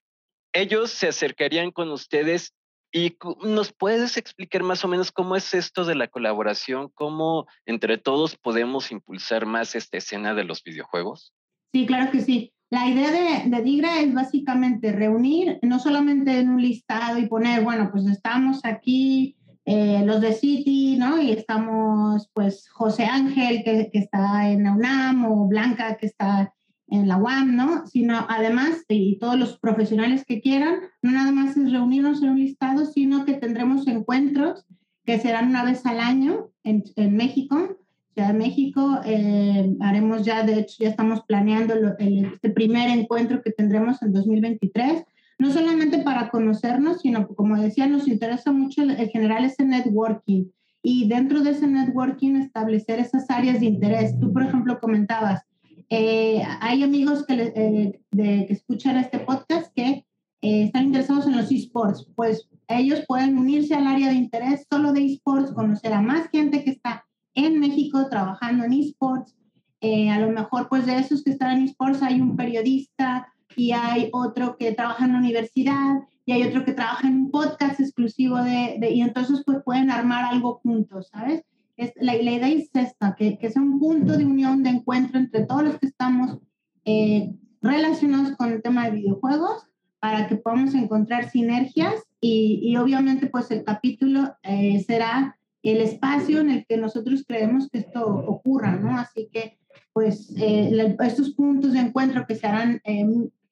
ellos 0.54 0.92
se 0.92 1.08
acercarían 1.08 1.72
con 1.72 1.92
ustedes 1.92 2.54
y 2.92 3.16
nos 3.44 3.72
puedes 3.72 4.18
explicar 4.18 4.64
más 4.64 4.84
o 4.84 4.88
menos 4.88 5.12
cómo 5.12 5.36
es 5.36 5.54
esto 5.54 5.86
de 5.86 5.96
la 5.96 6.08
colaboración, 6.08 6.90
cómo 6.94 7.48
entre 7.66 7.98
todos 7.98 8.36
podemos 8.36 8.92
impulsar 8.92 9.46
más 9.46 9.76
esta 9.76 9.98
escena 9.98 10.34
de 10.34 10.44
los 10.44 10.64
videojuegos. 10.64 11.34
Sí, 11.74 11.86
claro 11.86 12.12
que 12.12 12.20
sí. 12.20 12.54
La 12.70 12.88
idea 12.88 13.12
de, 13.12 13.50
de, 13.50 13.64
Digra 13.64 14.00
es 14.00 14.14
básicamente 14.14 14.92
reunir, 14.92 15.60
no 15.62 15.80
solamente 15.80 16.40
en 16.40 16.50
un 16.50 16.62
listado 16.62 17.18
y 17.18 17.28
poner, 17.28 17.64
bueno, 17.64 17.90
pues 17.92 18.06
estamos 18.06 18.62
aquí 18.64 19.36
eh, 19.66 20.04
los 20.06 20.22
de 20.22 20.34
City, 20.34 20.96
¿no? 20.98 21.22
Y 21.22 21.32
estamos, 21.32 22.30
pues, 22.34 22.70
José 22.70 23.06
Ángel, 23.06 23.64
que, 23.64 23.90
que 23.92 24.00
está 24.00 24.50
en 24.50 24.64
la 24.64 24.74
UNAM, 24.74 25.26
o 25.26 25.48
Blanca, 25.48 25.98
que 25.98 26.08
está 26.08 26.54
en 26.92 27.08
la 27.08 27.18
UAM, 27.18 27.56
¿no? 27.56 27.88
Sino 27.88 28.26
además, 28.30 28.84
y 28.90 29.18
todos 29.18 29.40
los 29.40 29.58
profesionales 29.58 30.26
que 30.26 30.42
quieran, 30.42 30.76
no 31.02 31.12
nada 31.12 31.32
más 31.32 31.58
es 31.58 31.72
reunirnos 31.72 32.22
en 32.22 32.30
un 32.30 32.40
listado, 32.40 32.86
sino 32.86 33.26
que 33.26 33.34
tendremos 33.34 33.88
encuentros 33.88 34.66
que 35.06 35.18
serán 35.18 35.50
una 35.50 35.64
vez 35.64 35.86
al 35.86 36.00
año 36.00 36.50
en, 36.64 36.84
en 36.98 37.16
México, 37.16 37.78
Ciudad 38.14 38.28
de 38.28 38.38
México. 38.38 39.00
Eh, 39.06 39.74
haremos 39.80 40.26
ya, 40.26 40.44
de 40.44 40.60
hecho, 40.60 40.76
ya 40.80 40.90
estamos 40.90 41.22
planeando 41.26 41.74
el, 41.98 42.26
este 42.26 42.50
primer 42.50 42.90
encuentro 42.90 43.42
que 43.42 43.52
tendremos 43.52 44.02
en 44.02 44.12
2023, 44.12 45.04
no 45.40 45.50
solamente 45.50 46.00
para 46.00 46.30
conocernos, 46.30 47.02
sino, 47.02 47.28
como 47.30 47.58
decía, 47.58 47.88
nos 47.88 48.08
interesa 48.10 48.52
mucho 48.52 48.84
en 48.84 49.10
general 49.10 49.46
ese 49.46 49.64
networking 49.64 50.46
y 50.84 51.08
dentro 51.08 51.42
de 51.42 51.52
ese 51.52 51.68
networking 51.68 52.36
establecer 52.36 53.00
esas 53.00 53.30
áreas 53.30 53.62
de 53.62 53.68
interés. 53.68 54.20
Tú, 54.20 54.34
por 54.34 54.44
ejemplo, 54.44 54.80
comentabas, 54.80 55.44
eh, 55.92 56.42
hay 56.62 56.84
amigos 56.84 57.26
que, 57.26 57.34
eh, 57.34 58.02
de, 58.12 58.46
que, 58.48 58.54
escuchan 58.54 58.96
este 58.96 59.20
podcast 59.20 59.74
que 59.76 60.06
eh, 60.42 60.64
están 60.64 60.86
interesados 60.86 61.28
en 61.28 61.36
los 61.36 61.52
esports, 61.52 62.08
pues 62.16 62.48
ellos 62.70 63.04
pueden 63.06 63.38
unirse 63.38 63.76
al 63.76 63.86
área 63.86 64.08
de 64.08 64.16
interés 64.16 64.66
solo 64.72 64.94
de 64.94 65.06
esports, 65.06 65.52
conocer 65.52 65.92
a 65.92 66.02
más 66.02 66.30
gente 66.30 66.64
que 66.64 66.72
está 66.72 67.06
en 67.34 67.60
México 67.60 68.08
trabajando 68.10 68.64
en 68.64 68.72
esports. 68.72 69.36
Eh, 69.82 70.10
a 70.10 70.20
lo 70.20 70.30
mejor, 70.30 70.70
pues 70.70 70.86
de 70.86 70.98
esos 70.98 71.26
que 71.26 71.32
están 71.32 71.58
en 71.58 71.66
esports 71.66 72.02
hay 72.02 72.22
un 72.22 72.38
periodista 72.38 73.28
y 73.58 73.74
hay 73.74 74.10
otro 74.14 74.56
que 74.56 74.72
trabaja 74.72 75.04
en 75.04 75.12
la 75.12 75.20
universidad 75.20 76.04
y 76.26 76.32
hay 76.32 76.44
otro 76.44 76.64
que 76.64 76.72
trabaja 76.72 77.06
en 77.10 77.16
un 77.16 77.32
podcast 77.32 77.82
exclusivo 77.82 78.38
de, 78.38 78.80
y 78.90 79.02
entonces 79.02 79.44
pues 79.46 79.58
pueden 79.66 79.92
armar 79.92 80.24
algo 80.24 80.62
juntos, 80.64 81.10
¿sabes? 81.12 81.44
Es, 81.82 81.94
la, 81.96 82.14
la 82.14 82.32
idea 82.32 82.48
es 82.50 82.70
esta, 82.76 83.16
que, 83.16 83.40
que 83.40 83.50
sea 83.50 83.62
un 83.62 83.80
punto 83.80 84.16
de 84.16 84.24
unión, 84.24 84.62
de 84.62 84.70
encuentro 84.70 85.18
entre 85.18 85.46
todos 85.46 85.64
los 85.64 85.80
que 85.80 85.88
estamos 85.88 86.38
eh, 86.86 87.34
relacionados 87.60 88.38
con 88.38 88.52
el 88.52 88.62
tema 88.62 88.86
de 88.86 88.98
videojuegos 88.98 89.68
para 90.00 90.28
que 90.28 90.36
podamos 90.36 90.76
encontrar 90.76 91.32
sinergias 91.32 91.96
y, 92.20 92.60
y 92.62 92.78
obviamente 92.78 93.26
pues 93.28 93.50
el 93.50 93.64
capítulo 93.64 94.36
eh, 94.44 94.84
será 94.86 95.40
el 95.64 95.82
espacio 95.82 96.40
en 96.40 96.52
el 96.52 96.66
que 96.68 96.78
nosotros 96.78 97.24
creemos 97.28 97.68
que 97.70 97.80
esto 97.80 98.06
ocurra, 98.06 98.76
¿no? 98.76 99.00
Así 99.00 99.30
que 99.34 99.58
pues 99.92 100.32
eh, 100.38 100.96
estos 101.00 101.32
puntos 101.32 101.74
de 101.74 101.80
encuentro 101.80 102.26
que 102.28 102.36
se 102.36 102.46
harán 102.46 102.80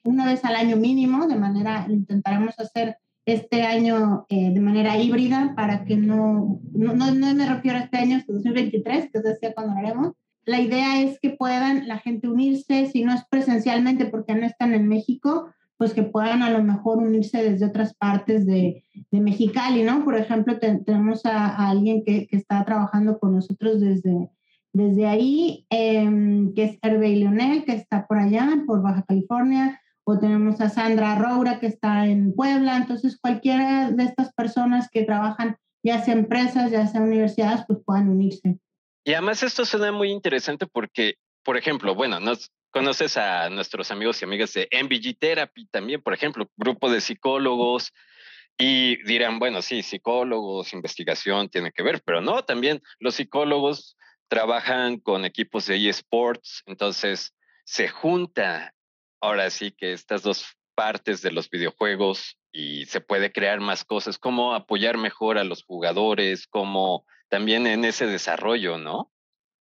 una 0.03 0.25
vez 0.25 0.45
al 0.45 0.55
año 0.55 0.77
mínimo, 0.77 1.27
de 1.27 1.36
manera, 1.36 1.88
intentaremos 1.89 2.59
hacer 2.59 2.98
este 3.33 3.63
año 3.63 4.25
eh, 4.29 4.51
de 4.53 4.59
manera 4.59 4.98
híbrida 4.98 5.53
para 5.55 5.86
que 5.86 5.95
no, 5.98 6.59
no, 6.74 6.93
no, 6.93 7.33
me 7.36 7.45
refiero 7.48 7.77
a 7.77 7.81
este 7.81 7.98
año, 7.98 8.17
este 8.17 8.33
2023, 8.33 9.12
que 9.12 9.19
es 9.19 9.53
cuando 9.53 9.74
haremos. 9.77 10.13
La 10.45 10.59
idea 10.59 11.01
es 11.01 11.19
que 11.19 11.31
puedan 11.31 11.88
la 11.88 12.00
gente 12.00 12.27
unirse, 12.27 12.88
si 12.88 13.03
no 13.03 13.13
es 13.13 13.24
presencialmente 13.29 14.05
porque 14.05 14.36
no 14.36 14.45
están 14.45 14.74
en 14.74 14.88
México, 14.88 15.50
pues 15.77 15.93
que 15.93 16.03
puedan 16.03 16.41
a 16.43 16.50
lo 16.50 16.63
mejor 16.63 16.98
unirse 16.98 17.43
desde 17.43 17.65
otras 17.65 17.93
partes 17.93 18.45
de, 18.45 18.83
de 19.12 19.19
Mexicali, 19.19 19.83
¿no? 19.83 20.03
Por 20.03 20.15
ejemplo, 20.17 20.57
tenemos 20.59 21.25
a, 21.25 21.69
alguien 21.69 22.03
que, 22.03 22.27
que, 22.27 22.36
está 22.36 22.65
trabajando 22.65 23.19
con 23.19 23.36
nosotros 23.36 23.79
desde, 23.79 24.29
desde 24.74 25.07
ahí, 25.07 25.65
eh, 25.69 26.50
que 26.55 26.63
es 26.63 26.79
Hervé 26.81 27.15
Leonel, 27.15 27.63
que 27.63 27.74
está 27.74 28.07
por 28.07 28.17
allá, 28.17 28.63
por 28.65 28.81
Baja 28.81 29.03
California 29.07 29.79
o 30.09 30.19
tenemos 30.19 30.59
a 30.61 30.69
Sandra 30.69 31.15
Roura 31.15 31.59
que 31.59 31.67
está 31.67 32.07
en 32.07 32.33
Puebla, 32.33 32.77
entonces 32.77 33.19
cualquiera 33.21 33.91
de 33.91 34.03
estas 34.03 34.33
personas 34.33 34.89
que 34.91 35.03
trabajan 35.03 35.57
ya 35.83 36.03
sea 36.03 36.13
empresas, 36.13 36.71
ya 36.71 36.87
sea 36.87 37.01
universidades, 37.01 37.61
pues 37.67 37.79
puedan 37.85 38.09
unirse. 38.09 38.57
Y 39.05 39.13
además 39.13 39.43
esto 39.43 39.65
suena 39.65 39.91
muy 39.91 40.11
interesante 40.11 40.67
porque, 40.67 41.15
por 41.43 41.57
ejemplo, 41.57 41.95
bueno, 41.95 42.19
nos 42.19 42.51
conoces 42.71 43.17
a 43.17 43.49
nuestros 43.49 43.91
amigos 43.91 44.21
y 44.21 44.25
amigas 44.25 44.53
de 44.53 44.67
MBG 44.71 45.17
Therapy 45.17 45.67
también, 45.67 46.01
por 46.01 46.13
ejemplo, 46.13 46.49
grupo 46.57 46.91
de 46.91 47.01
psicólogos, 47.01 47.93
y 48.57 49.01
dirán, 49.03 49.39
bueno, 49.39 49.61
sí, 49.61 49.83
psicólogos, 49.83 50.73
investigación 50.73 51.47
tiene 51.47 51.71
que 51.71 51.81
ver, 51.81 52.01
pero 52.03 52.19
no, 52.19 52.43
también 52.43 52.81
los 52.99 53.15
psicólogos 53.15 53.95
trabajan 54.27 54.99
con 54.99 55.23
equipos 55.23 55.67
de 55.67 55.87
eSports, 55.87 56.63
entonces 56.65 57.33
se 57.63 57.87
junta 57.87 58.73
ahora 59.21 59.49
sí 59.49 59.71
que 59.71 59.93
estas 59.93 60.23
dos 60.23 60.45
partes 60.75 61.21
de 61.21 61.31
los 61.31 61.49
videojuegos 61.49 62.38
y 62.51 62.85
se 62.85 63.01
puede 63.01 63.31
crear 63.31 63.59
más 63.59 63.83
cosas, 63.83 64.17
cómo 64.17 64.53
apoyar 64.53 64.97
mejor 64.97 65.38
a 65.38 65.43
los 65.43 65.63
jugadores, 65.63 66.47
cómo 66.47 67.05
también 67.29 67.67
en 67.67 67.85
ese 67.85 68.07
desarrollo, 68.07 68.77
¿no? 68.77 69.11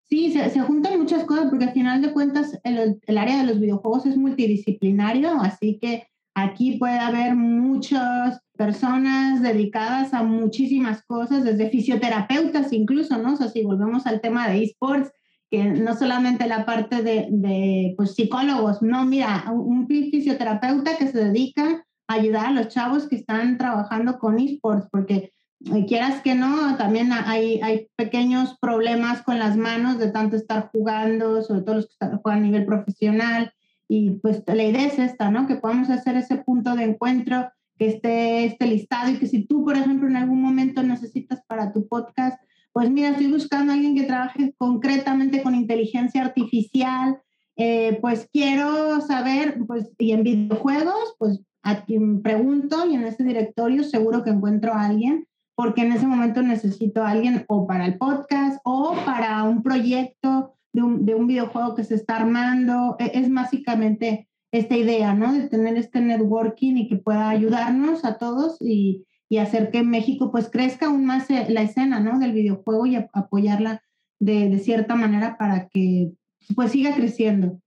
Sí, 0.04 0.32
se, 0.32 0.48
se 0.48 0.60
juntan 0.60 0.98
muchas 0.98 1.24
cosas 1.24 1.48
porque 1.50 1.66
al 1.66 1.72
final 1.72 2.00
de 2.00 2.12
cuentas 2.12 2.58
el, 2.64 2.98
el, 3.06 3.18
área 3.18 3.38
de 3.38 3.46
los 3.46 3.60
videojuegos 3.60 4.06
es 4.06 4.16
multidisciplinario, 4.16 5.32
así 5.42 5.78
que 5.78 6.06
aquí 6.34 6.78
puede 6.78 6.98
haber 6.98 7.34
muchas 7.34 8.40
personas 8.56 9.42
dedicadas 9.42 10.14
a 10.14 10.22
muchísimas 10.22 11.02
cosas, 11.04 11.44
desde 11.44 11.68
fisioterapeutas 11.68 12.72
incluso, 12.72 13.18
¿no? 13.18 13.34
O 13.34 13.36
sea, 13.36 13.48
si 13.48 13.62
volvemos 13.62 14.06
al 14.06 14.22
tema 14.22 14.48
de 14.48 14.62
esports, 14.62 15.12
que 15.50 15.64
no 15.64 15.96
solamente 15.96 16.46
la 16.46 16.66
parte 16.66 17.02
de, 17.02 17.94
pues, 17.96 18.14
psicólogos, 18.14 18.82
no, 18.82 19.04
mira, 19.04 19.50
un 19.50 19.86
fisioterapeuta 19.86 20.96
que 20.96 21.08
se 21.08 21.24
dedica 21.24 21.84
a 22.06 22.14
ayudar 22.14 22.46
a 22.46 22.52
los 22.52 22.68
chavos 22.68 23.08
que 23.08 23.16
están 23.16 23.56
trabajando 23.56 24.18
con 24.18 24.38
esports, 24.38 24.86
porque 24.90 25.32
eh, 25.74 25.86
quieras 25.86 26.20
que 26.22 26.34
no, 26.34 26.76
también 26.76 27.12
hay, 27.12 27.60
hay 27.62 27.88
pequeños 27.96 28.56
problemas 28.60 29.22
con 29.22 29.38
las 29.38 29.56
manos 29.56 29.98
de 29.98 30.10
tanto 30.10 30.36
estar 30.36 30.70
jugando, 30.70 31.42
sobre 31.42 31.62
todo 31.62 31.76
los 31.76 31.86
que 31.86 32.06
juegan 32.22 32.42
a 32.42 32.46
nivel 32.46 32.66
profesional, 32.66 33.52
y 33.88 34.10
pues 34.20 34.42
la 34.46 34.62
idea 34.62 34.86
es 34.86 34.98
esta, 34.98 35.30
¿no? 35.30 35.46
Que 35.46 35.56
podamos 35.56 35.88
hacer 35.88 36.16
ese 36.16 36.36
punto 36.36 36.74
de 36.76 36.84
encuentro, 36.84 37.50
que 37.78 37.88
esté 37.88 38.44
este 38.44 38.66
listado 38.66 39.10
y 39.10 39.18
que 39.18 39.26
si 39.26 39.46
tú, 39.46 39.64
por 39.64 39.76
ejemplo, 39.76 40.08
en 40.08 40.16
algún 40.16 40.42
momento 40.42 40.82
necesitas 40.82 41.42
para 41.46 41.72
tu 41.72 41.88
podcast, 41.88 42.38
pues 42.72 42.90
mira, 42.90 43.10
estoy 43.10 43.30
buscando 43.30 43.72
a 43.72 43.74
alguien 43.74 43.94
que 43.94 44.04
trabaje 44.04 44.54
concretamente 44.58 45.42
con 45.42 45.54
inteligencia 45.54 46.22
artificial, 46.22 47.20
eh, 47.56 47.98
pues 48.00 48.28
quiero 48.32 49.00
saber, 49.00 49.58
pues, 49.66 49.90
y 49.98 50.12
en 50.12 50.22
videojuegos, 50.22 51.16
pues 51.18 51.40
a 51.64 51.84
quien 51.84 52.22
pregunto 52.22 52.88
y 52.88 52.94
en 52.94 53.04
ese 53.04 53.24
directorio 53.24 53.82
seguro 53.82 54.22
que 54.22 54.30
encuentro 54.30 54.72
a 54.72 54.86
alguien, 54.86 55.26
porque 55.56 55.82
en 55.82 55.92
ese 55.92 56.06
momento 56.06 56.40
necesito 56.40 57.02
a 57.02 57.10
alguien 57.10 57.44
o 57.48 57.66
para 57.66 57.86
el 57.86 57.98
podcast 57.98 58.60
o 58.64 58.94
para 59.04 59.42
un 59.42 59.62
proyecto 59.64 60.54
de 60.72 60.82
un, 60.82 61.04
de 61.04 61.16
un 61.16 61.26
videojuego 61.26 61.74
que 61.74 61.82
se 61.82 61.96
está 61.96 62.16
armando. 62.16 62.94
E, 63.00 63.10
es 63.14 63.32
básicamente 63.32 64.28
esta 64.52 64.76
idea, 64.76 65.14
¿no? 65.14 65.32
De 65.32 65.48
tener 65.48 65.76
este 65.76 66.00
networking 66.00 66.76
y 66.76 66.88
que 66.88 66.96
pueda 66.96 67.28
ayudarnos 67.28 68.04
a 68.04 68.18
todos 68.18 68.56
y, 68.60 69.04
y 69.28 69.38
hacer 69.38 69.70
que 69.70 69.82
México 69.82 70.30
pues 70.30 70.48
crezca 70.50 70.86
aún 70.86 71.04
más 71.04 71.30
eh, 71.30 71.46
la 71.48 71.62
escena, 71.62 72.00
¿no? 72.00 72.18
Del 72.18 72.32
videojuego 72.32 72.86
y 72.86 72.96
apoyarla 72.96 73.82
de, 74.18 74.48
de, 74.48 74.58
cierta 74.58 74.94
manera 74.94 75.36
para 75.38 75.68
que 75.68 76.12
pues 76.54 76.72
siga 76.72 76.94
creciendo. 76.94 77.60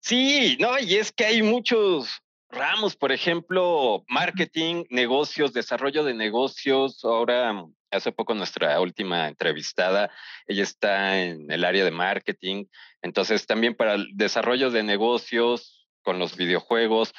Sí, 0.00 0.56
no, 0.60 0.78
y 0.78 0.94
es 0.94 1.12
que 1.12 1.26
hay 1.26 1.42
muchos 1.42 2.22
ramos, 2.48 2.96
por 2.96 3.12
ejemplo, 3.12 4.04
marketing, 4.08 4.84
negocios, 4.90 5.52
desarrollo 5.52 6.04
de 6.04 6.14
negocios. 6.14 7.04
Ahora, 7.04 7.66
hace 7.90 8.12
poco 8.12 8.34
nuestra 8.34 8.80
última 8.80 9.28
entrevistada, 9.28 10.10
ella 10.46 10.62
está 10.62 11.20
en 11.20 11.50
el 11.50 11.64
área 11.64 11.84
de 11.84 11.90
marketing, 11.90 12.66
entonces 13.02 13.46
también 13.46 13.74
para 13.74 13.94
el 13.94 14.08
desarrollo 14.14 14.70
de 14.70 14.82
negocios 14.82 15.86
con 16.02 16.18
los 16.18 16.36
videojuegos, 16.36 17.12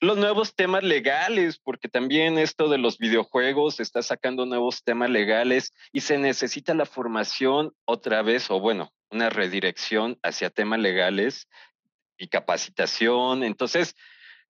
los 0.00 0.16
nuevos 0.16 0.54
temas 0.54 0.82
legales, 0.82 1.58
porque 1.58 1.88
también 1.88 2.38
esto 2.38 2.68
de 2.68 2.78
los 2.78 2.96
videojuegos 2.96 3.80
está 3.80 4.02
sacando 4.02 4.46
nuevos 4.46 4.82
temas 4.82 5.10
legales 5.10 5.74
y 5.92 6.00
se 6.00 6.16
necesita 6.16 6.72
la 6.74 6.86
formación 6.86 7.72
otra 7.84 8.22
vez, 8.22 8.50
o 8.50 8.60
bueno, 8.60 8.92
una 9.10 9.28
redirección 9.28 10.18
hacia 10.22 10.48
temas 10.48 10.80
legales 10.80 11.48
y 12.16 12.28
capacitación. 12.28 13.44
Entonces, 13.44 13.94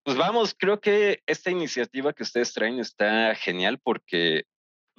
pues 0.05 0.17
vamos, 0.17 0.55
creo 0.57 0.81
que 0.81 1.23
esta 1.27 1.51
iniciativa 1.51 2.13
que 2.13 2.23
ustedes 2.23 2.53
traen 2.53 2.79
está 2.79 3.35
genial 3.35 3.81
porque 3.83 4.45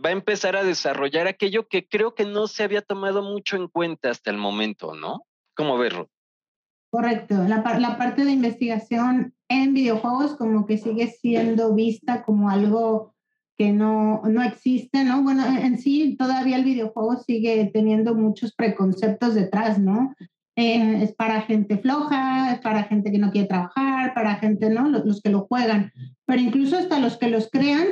va 0.03 0.10
a 0.10 0.13
empezar 0.13 0.58
a 0.58 0.63
desarrollar 0.63 1.27
aquello 1.27 1.67
que 1.67 1.88
creo 1.88 2.13
que 2.13 2.25
no 2.25 2.48
se 2.48 2.63
había 2.63 2.81
tomado 2.81 3.22
mucho 3.24 3.55
en 3.55 3.67
cuenta 3.70 4.10
hasta 4.10 4.31
el 4.31 4.38
momento, 4.38 4.96
¿no? 4.96 5.25
¿Cómo 5.55 5.77
verlo? 5.77 6.10
Correcto, 6.91 7.45
la, 7.48 7.63
parte 7.63 8.25
de 8.25 8.31
investigación 8.31 9.33
en 9.48 9.74
videojuegos 9.74 10.36
como 10.36 10.65
que 10.65 10.77
sigue 10.77 11.07
siendo 11.07 11.74
vista 11.74 12.21
como 12.21 12.50
algo 12.50 13.13
que 13.57 13.71
no, 13.71 14.21
no 14.25 14.43
existe, 14.43 15.05
¿no? 15.05 15.24
Bueno, 15.24 15.45
en 15.45 15.77
sí 15.77 16.17
todavía 16.19 16.57
el 16.57 16.65
videojuego 16.65 17.15
sigue 17.15 17.71
teniendo 17.74 18.13
muchos 18.13 18.53
preconceptos 18.53 19.36
detrás, 19.36 19.79
¿no? 19.79 20.13
Eh, 20.57 21.03
es 21.03 21.15
para 21.15 21.43
gente 21.43 21.77
floja, 21.77 22.51
es 22.53 22.60
para 22.60 22.83
gente 22.83 23.10
que 23.10 23.19
no 23.19 23.31
quiere 23.31 23.48
trabajar, 23.48 24.13
para 24.13 24.36
gente, 24.36 24.69
¿no? 24.69 24.89
Los, 24.89 25.21
que 25.21 25.29
lo 25.29 25.45
juegan, 25.48 25.93
pero 26.25 26.41
incluso 26.41 26.77
hasta 26.77 27.00
los 27.00 27.15
que 27.17 27.29
los 27.29 27.50
crean 27.50 27.88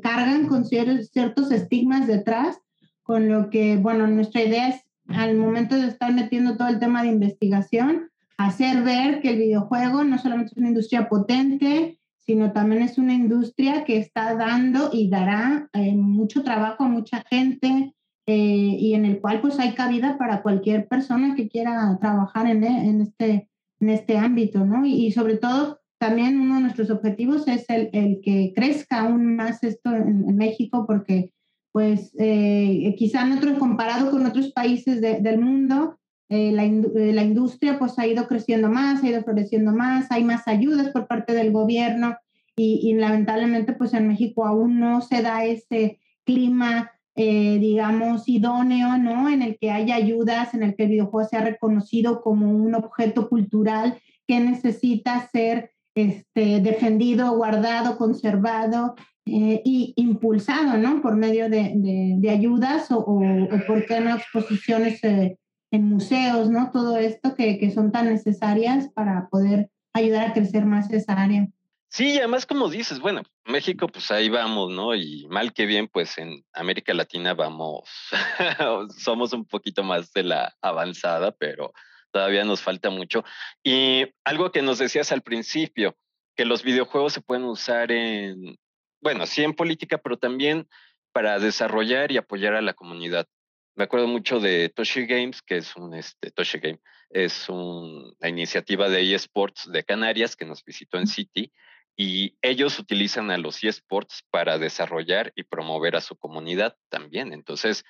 cargan 0.00 0.46
con 0.46 0.64
ciertos, 0.64 1.08
ciertos 1.08 1.50
estigmas 1.50 2.06
detrás, 2.06 2.60
con 3.02 3.28
lo 3.28 3.50
que, 3.50 3.78
bueno, 3.78 4.06
nuestra 4.06 4.44
idea 4.44 4.68
es 4.68 4.80
al 5.08 5.36
momento 5.36 5.74
de 5.74 5.88
estar 5.88 6.14
metiendo 6.14 6.56
todo 6.56 6.68
el 6.68 6.78
tema 6.78 7.02
de 7.02 7.08
investigación, 7.08 8.10
hacer 8.36 8.82
ver 8.82 9.20
que 9.20 9.30
el 9.30 9.38
videojuego 9.38 10.04
no 10.04 10.18
solamente 10.18 10.52
es 10.52 10.58
una 10.58 10.68
industria 10.68 11.08
potente, 11.08 11.98
sino 12.18 12.52
también 12.52 12.82
es 12.82 12.98
una 12.98 13.12
industria 13.12 13.84
que 13.84 13.98
está 13.98 14.34
dando 14.34 14.90
y 14.92 15.08
dará 15.08 15.68
eh, 15.72 15.94
mucho 15.94 16.42
trabajo 16.42 16.84
a 16.84 16.88
mucha 16.88 17.22
gente 17.30 17.94
eh, 18.26 18.76
y 18.78 18.94
en 18.94 19.04
el 19.04 19.20
cual 19.20 19.40
pues 19.40 19.58
hay 19.58 19.74
cabida 19.74 20.16
para 20.16 20.42
cualquier 20.42 20.88
persona 20.88 21.34
que 21.34 21.48
quiera 21.48 21.98
trabajar 22.00 22.46
en, 22.46 22.64
en, 22.64 23.02
este, 23.02 23.50
en 23.80 23.90
este 23.90 24.16
ámbito, 24.16 24.64
¿no? 24.64 24.86
Y, 24.86 25.06
y, 25.06 25.12
sobre 25.12 25.36
todo 25.36 25.80
también 25.98 26.40
uno 26.40 26.56
de 26.56 26.62
nuestros 26.62 26.90
objetivos 26.90 27.46
es 27.46 27.68
el, 27.68 27.90
el 27.92 28.20
que 28.22 28.52
crezca 28.56 29.00
aún 29.00 29.36
más 29.36 29.62
esto 29.62 29.94
en, 29.94 30.28
en 30.28 30.36
México 30.36 30.86
porque 30.86 31.34
pues 31.74 32.14
eh, 32.20 32.94
quizá 32.96 33.26
en 33.26 33.32
otros, 33.32 33.58
comparado 33.58 34.12
con 34.12 34.24
otros 34.24 34.52
países 34.52 35.00
de, 35.00 35.20
del 35.20 35.40
mundo, 35.40 35.98
eh, 36.28 36.52
la, 36.52 36.64
eh, 36.64 37.12
la, 37.12 37.22
industria 37.22 37.78
pues 37.78 37.98
ha 37.98 38.06
ido 38.06 38.26
creciendo 38.26 38.70
más, 38.70 39.02
ha 39.02 39.08
ido 39.08 39.22
floreciendo 39.22 39.72
más, 39.72 40.10
hay 40.10 40.24
más 40.24 40.48
ayudas 40.48 40.88
por 40.88 41.06
parte 41.06 41.34
del 41.34 41.52
gobierno 41.52 42.16
y, 42.56 42.94
lamentablemente 42.94 43.72
pues 43.72 43.94
en 43.94 44.08
México 44.08 44.46
aún 44.46 44.78
no 44.78 45.00
se 45.00 45.22
da 45.22 45.44
ese 45.44 45.98
clima, 46.24 46.92
eh, 47.16 47.58
digamos, 47.58 48.28
idóneo, 48.28 48.96
¿no? 48.98 49.28
En 49.28 49.42
el 49.42 49.58
que 49.58 49.70
haya 49.70 49.96
ayudas, 49.96 50.54
en 50.54 50.62
el 50.62 50.74
que 50.74 50.84
el 50.84 50.90
videojuego 50.90 51.28
sea 51.28 51.42
reconocido 51.42 52.22
como 52.22 52.50
un 52.50 52.74
objeto 52.74 53.28
cultural 53.28 53.98
que 54.26 54.40
necesita 54.40 55.28
ser 55.30 55.72
este, 55.94 56.60
defendido, 56.60 57.36
guardado, 57.36 57.98
conservado 57.98 58.94
eh, 59.26 59.60
y 59.64 59.92
impulsado, 59.96 60.76
¿no? 60.78 61.02
Por 61.02 61.16
medio 61.16 61.48
de, 61.48 61.72
de, 62.18 62.30
ayudas 62.30 62.90
o, 62.90 62.98
o, 62.98 63.20
por 63.66 63.84
qué 63.86 64.00
no 64.00 64.14
exposiciones 64.14 65.02
eh, 65.04 65.38
en 65.74 65.88
museos, 65.88 66.50
¿no? 66.50 66.70
Todo 66.70 66.96
esto 66.96 67.34
que, 67.34 67.58
que 67.58 67.70
son 67.70 67.90
tan 67.90 68.06
necesarias 68.06 68.88
para 68.94 69.28
poder 69.28 69.70
ayudar 69.92 70.28
a 70.28 70.32
crecer 70.32 70.64
más 70.66 70.90
esa 70.92 71.14
área. 71.14 71.48
Sí, 71.88 72.18
además 72.18 72.44
como 72.44 72.68
dices, 72.68 72.98
bueno, 72.98 73.22
México 73.44 73.86
pues 73.86 74.10
ahí 74.10 74.28
vamos, 74.28 74.72
¿no? 74.72 74.94
Y 74.94 75.26
mal 75.28 75.52
que 75.52 75.64
bien, 75.66 75.86
pues 75.86 76.18
en 76.18 76.44
América 76.52 76.92
Latina 76.92 77.34
vamos, 77.34 77.88
somos 78.98 79.32
un 79.32 79.44
poquito 79.44 79.84
más 79.84 80.12
de 80.12 80.24
la 80.24 80.54
avanzada, 80.60 81.30
pero 81.32 81.72
todavía 82.10 82.44
nos 82.44 82.62
falta 82.62 82.90
mucho. 82.90 83.24
Y 83.62 84.06
algo 84.24 84.50
que 84.50 84.62
nos 84.62 84.78
decías 84.78 85.12
al 85.12 85.22
principio, 85.22 85.96
que 86.36 86.44
los 86.44 86.64
videojuegos 86.64 87.12
se 87.12 87.20
pueden 87.20 87.44
usar 87.44 87.92
en, 87.92 88.56
bueno, 89.00 89.26
sí 89.26 89.44
en 89.44 89.54
política, 89.54 89.98
pero 89.98 90.16
también 90.16 90.68
para 91.12 91.38
desarrollar 91.38 92.10
y 92.10 92.16
apoyar 92.16 92.54
a 92.54 92.62
la 92.62 92.74
comunidad. 92.74 93.28
Me 93.76 93.84
acuerdo 93.84 94.06
mucho 94.06 94.38
de 94.38 94.68
Toshi 94.68 95.06
Games, 95.06 95.42
que 95.42 95.56
es 95.56 95.74
un, 95.76 95.94
este, 95.94 96.30
Toshi 96.30 96.58
Game, 96.58 96.80
es 97.10 97.48
una 97.48 98.28
iniciativa 98.28 98.88
de 98.88 99.14
eSports 99.14 99.70
de 99.70 99.84
Canarias 99.84 100.36
que 100.36 100.44
nos 100.44 100.64
visitó 100.64 100.98
en 100.98 101.06
City 101.06 101.52
y 101.96 102.36
ellos 102.42 102.78
utilizan 102.78 103.30
a 103.30 103.38
los 103.38 103.62
eSports 103.62 104.24
para 104.30 104.58
desarrollar 104.58 105.32
y 105.34 105.44
promover 105.44 105.96
a 105.96 106.00
su 106.00 106.16
comunidad 106.16 106.76
también. 106.88 107.32
Entonces, 107.32 107.84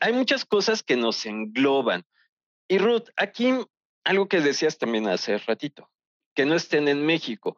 hay 0.00 0.12
muchas 0.12 0.44
cosas 0.44 0.82
que 0.82 0.96
nos 0.96 1.24
engloban. 1.26 2.04
Y 2.68 2.78
Ruth, 2.78 3.08
aquí 3.16 3.52
algo 4.04 4.28
que 4.28 4.40
decías 4.40 4.78
también 4.78 5.08
hace 5.08 5.38
ratito, 5.38 5.90
que 6.34 6.46
no 6.46 6.54
estén 6.54 6.88
en 6.88 7.04
México. 7.04 7.56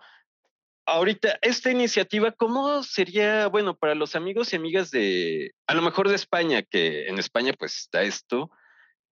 Ahorita, 0.84 1.38
esta 1.42 1.70
iniciativa, 1.70 2.32
¿cómo 2.32 2.82
sería, 2.82 3.46
bueno, 3.46 3.76
para 3.76 3.94
los 3.94 4.16
amigos 4.16 4.52
y 4.52 4.56
amigas 4.56 4.90
de, 4.90 5.52
a 5.68 5.74
lo 5.74 5.82
mejor 5.82 6.08
de 6.08 6.16
España, 6.16 6.62
que 6.62 7.06
en 7.06 7.18
España 7.18 7.52
pues 7.56 7.78
está 7.78 8.02
esto, 8.02 8.50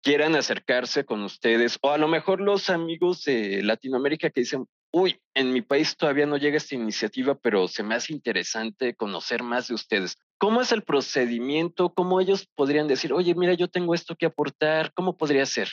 quieran 0.01 0.35
acercarse 0.35 1.05
con 1.05 1.23
ustedes, 1.23 1.77
o 1.81 1.91
a 1.91 1.99
lo 1.99 2.07
mejor 2.07 2.41
los 2.41 2.71
amigos 2.71 3.23
de 3.23 3.61
Latinoamérica 3.61 4.31
que 4.31 4.41
dicen, 4.41 4.65
uy, 4.91 5.19
en 5.35 5.53
mi 5.53 5.61
país 5.61 5.95
todavía 5.95 6.25
no 6.25 6.37
llega 6.37 6.57
esta 6.57 6.73
iniciativa, 6.73 7.35
pero 7.35 7.67
se 7.67 7.83
me 7.83 7.93
hace 7.93 8.13
interesante 8.13 8.95
conocer 8.95 9.43
más 9.43 9.67
de 9.67 9.75
ustedes. 9.75 10.17
¿Cómo 10.39 10.61
es 10.61 10.71
el 10.71 10.81
procedimiento? 10.81 11.93
¿Cómo 11.93 12.19
ellos 12.19 12.47
podrían 12.55 12.87
decir, 12.87 13.13
oye, 13.13 13.35
mira, 13.35 13.53
yo 13.53 13.67
tengo 13.67 13.93
esto 13.93 14.15
que 14.15 14.25
aportar? 14.25 14.91
¿Cómo 14.93 15.17
podría 15.17 15.45
ser? 15.45 15.69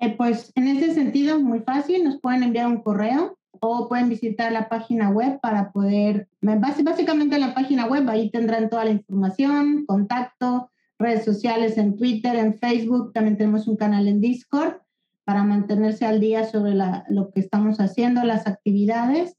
Eh, 0.00 0.16
pues 0.16 0.50
en 0.56 0.66
ese 0.68 0.92
sentido, 0.94 1.38
muy 1.38 1.60
fácil, 1.60 2.02
nos 2.02 2.20
pueden 2.20 2.42
enviar 2.42 2.66
un 2.66 2.82
correo 2.82 3.37
o 3.60 3.88
pueden 3.88 4.08
visitar 4.08 4.52
la 4.52 4.68
página 4.68 5.10
web 5.10 5.40
para 5.40 5.72
poder, 5.72 6.28
básicamente 6.40 7.36
en 7.36 7.42
la 7.42 7.54
página 7.54 7.86
web, 7.86 8.08
ahí 8.08 8.30
tendrán 8.30 8.70
toda 8.70 8.84
la 8.84 8.92
información, 8.92 9.84
contacto, 9.86 10.70
redes 10.98 11.24
sociales 11.24 11.78
en 11.78 11.96
Twitter, 11.96 12.36
en 12.36 12.58
Facebook, 12.58 13.12
también 13.12 13.36
tenemos 13.36 13.68
un 13.68 13.76
canal 13.76 14.08
en 14.08 14.20
Discord 14.20 14.78
para 15.24 15.44
mantenerse 15.44 16.04
al 16.06 16.18
día 16.20 16.44
sobre 16.44 16.74
lo 16.74 17.30
que 17.30 17.40
estamos 17.40 17.80
haciendo, 17.80 18.24
las 18.24 18.46
actividades. 18.46 19.36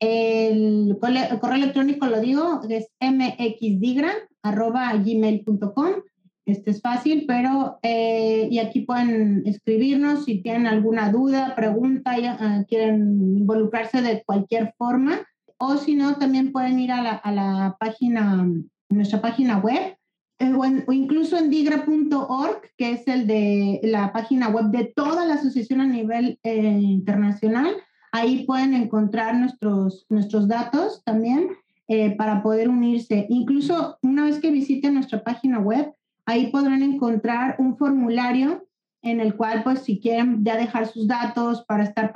El, 0.00 0.96
correo 1.00 1.54
electrónico, 1.54 2.06
lo 2.06 2.20
digo, 2.20 2.60
es 2.68 2.88
mxdigra.gmail.com. 3.00 5.90
Este 6.48 6.70
es 6.70 6.80
fácil, 6.80 7.24
pero 7.28 7.78
eh, 7.82 8.48
y 8.50 8.58
aquí 8.58 8.80
pueden 8.80 9.42
escribirnos 9.44 10.24
si 10.24 10.40
tienen 10.40 10.66
alguna 10.66 11.12
duda, 11.12 11.54
pregunta, 11.54 12.18
ya, 12.18 12.38
ah, 12.40 12.64
quieren 12.66 13.36
involucrarse 13.36 14.00
de 14.00 14.22
cualquier 14.24 14.72
forma. 14.78 15.26
O 15.58 15.76
si 15.76 15.94
no, 15.94 16.16
también 16.16 16.50
pueden 16.50 16.80
ir 16.80 16.90
a 16.90 17.02
la, 17.02 17.10
a 17.10 17.32
la 17.32 17.76
página, 17.78 18.48
nuestra 18.88 19.20
página 19.20 19.58
web, 19.58 19.98
eh, 20.38 20.54
o, 20.54 20.92
incluso 20.92 21.36
en 21.36 21.50
digra.org, 21.50 22.62
que 22.78 22.92
es 22.92 23.06
el 23.08 23.26
de 23.26 23.80
la 23.82 24.10
página 24.14 24.48
web 24.48 24.70
de 24.70 24.84
toda 24.84 25.26
la 25.26 25.34
asociación 25.34 25.82
a 25.82 25.86
nivel 25.86 26.38
eh, 26.44 26.80
internacional. 26.80 27.74
Ahí 28.10 28.46
pueden 28.46 28.72
encontrar 28.72 29.36
nuestros, 29.36 30.06
nuestros 30.08 30.48
datos 30.48 31.02
también 31.04 31.50
eh, 31.88 32.16
para 32.16 32.42
poder 32.42 32.70
unirse. 32.70 33.26
Incluso 33.28 33.98
una 34.00 34.24
vez 34.24 34.38
que 34.38 34.50
visiten 34.50 34.94
nuestra 34.94 35.22
página 35.22 35.58
web, 35.58 35.92
ahí 36.28 36.50
podrán 36.50 36.82
encontrar 36.82 37.56
un 37.58 37.78
formulario 37.78 38.68
en 39.02 39.20
el 39.20 39.34
cual, 39.34 39.62
pues, 39.62 39.80
si 39.80 39.98
quieren 39.98 40.44
ya 40.44 40.56
dejar 40.56 40.86
sus 40.86 41.08
datos 41.08 41.64
para 41.66 41.84
estar 41.84 42.12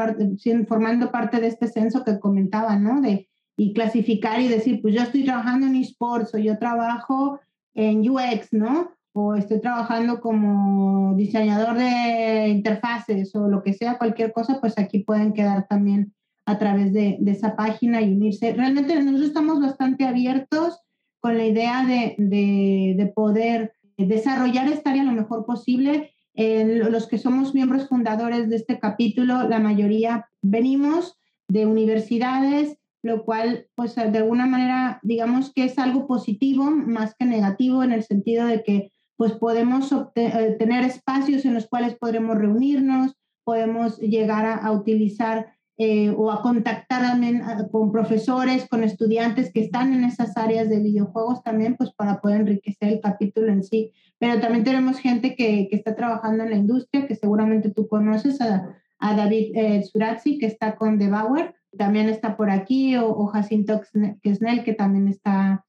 formando 0.68 1.10
parte 1.10 1.40
de 1.40 1.46
este 1.46 1.66
censo 1.66 2.04
que 2.04 2.20
comentaba, 2.20 2.76
¿no? 2.76 3.00
De, 3.00 3.30
y 3.56 3.72
clasificar 3.72 4.40
y 4.40 4.48
decir, 4.48 4.82
pues 4.82 4.94
yo 4.94 5.02
estoy 5.02 5.24
trabajando 5.24 5.66
en 5.66 5.76
esports 5.76 6.34
o 6.34 6.38
yo 6.38 6.58
trabajo 6.58 7.40
en 7.74 8.08
UX, 8.08 8.52
¿no? 8.52 8.90
O 9.14 9.34
estoy 9.34 9.60
trabajando 9.60 10.20
como 10.20 11.14
diseñador 11.16 11.78
de 11.78 12.48
interfaces 12.48 13.34
o 13.34 13.48
lo 13.48 13.62
que 13.62 13.72
sea, 13.72 13.96
cualquier 13.96 14.32
cosa, 14.32 14.60
pues 14.60 14.78
aquí 14.78 15.00
pueden 15.00 15.32
quedar 15.32 15.66
también 15.68 16.12
a 16.44 16.58
través 16.58 16.92
de, 16.92 17.18
esa 17.26 17.56
página 17.56 18.02
y 18.02 18.12
unirse. 18.12 18.52
Realmente 18.52 18.94
nosotros 18.96 19.28
estamos 19.28 19.60
bastante 19.60 20.04
abiertos 20.04 20.80
con 21.20 21.38
la 21.38 21.46
idea 21.46 21.86
de, 21.86 22.16
de, 22.18 23.12
poder 23.14 23.72
desarrollar 24.06 24.68
esta 24.68 24.90
área 24.90 25.04
lo 25.04 25.12
mejor 25.12 25.44
posible. 25.44 26.12
los 26.34 27.06
que 27.06 27.18
somos 27.18 27.54
miembros 27.54 27.88
fundadores 27.88 28.48
de 28.48 28.56
este 28.56 28.78
capítulo, 28.78 29.48
la 29.48 29.58
mayoría 29.58 30.28
venimos 30.40 31.18
de 31.48 31.66
universidades 31.66 32.78
lo 33.02 33.24
cual, 33.24 33.66
pues 33.74 33.96
de 33.96 34.18
alguna 34.18 34.46
manera, 34.46 35.00
digamos 35.02 35.52
que 35.52 35.64
es 35.64 35.78
algo 35.78 36.06
positivo 36.06 36.70
más 36.70 37.14
que 37.16 37.24
negativo 37.24 37.82
en 37.82 37.92
el 37.92 38.04
sentido 38.04 38.46
de 38.46 38.62
que 38.62 38.92
pues 39.16 39.32
podemos 39.32 39.92
eh, 40.14 40.56
tener 40.58 40.84
espacios 40.84 41.44
en 41.44 41.54
los 41.54 41.66
cuales 41.66 41.96
podremos 41.96 42.38
reunirnos, 42.38 43.14
podemos 43.44 43.98
llegar 43.98 44.46
a, 44.46 44.70
utilizar 44.70 45.52
eh, 45.84 46.10
o 46.16 46.30
a 46.30 46.42
contactar 46.42 47.02
también 47.02 47.42
con 47.72 47.90
profesores, 47.90 48.68
con 48.68 48.84
estudiantes 48.84 49.52
que 49.52 49.60
están 49.60 49.92
en 49.92 50.04
esas 50.04 50.36
áreas 50.36 50.68
de 50.68 50.78
videojuegos 50.78 51.42
también, 51.42 51.74
pues 51.76 51.90
para 51.90 52.20
poder 52.20 52.42
enriquecer 52.42 52.88
el 52.88 53.00
capítulo 53.00 53.50
en 53.50 53.64
sí. 53.64 53.90
Pero 54.20 54.40
también 54.40 54.62
tenemos 54.62 54.98
gente 54.98 55.34
que, 55.34 55.66
que 55.68 55.74
está 55.74 55.96
trabajando 55.96 56.44
en 56.44 56.50
la 56.50 56.56
industria, 56.56 57.08
que 57.08 57.16
seguramente 57.16 57.70
tú 57.70 57.88
conoces, 57.88 58.40
a, 58.40 58.76
a 59.00 59.16
David 59.16 59.56
eh, 59.56 59.82
Surazzi, 59.82 60.38
que 60.38 60.46
está 60.46 60.76
con 60.76 61.00
The 61.00 61.08
Bauer, 61.08 61.56
también 61.76 62.08
está 62.08 62.36
por 62.36 62.50
aquí, 62.50 62.96
o, 62.96 63.08
o 63.08 63.26
Jacinto 63.26 63.80
Kesnel, 64.22 64.62
que 64.62 64.74
también 64.74 65.08
está, 65.08 65.66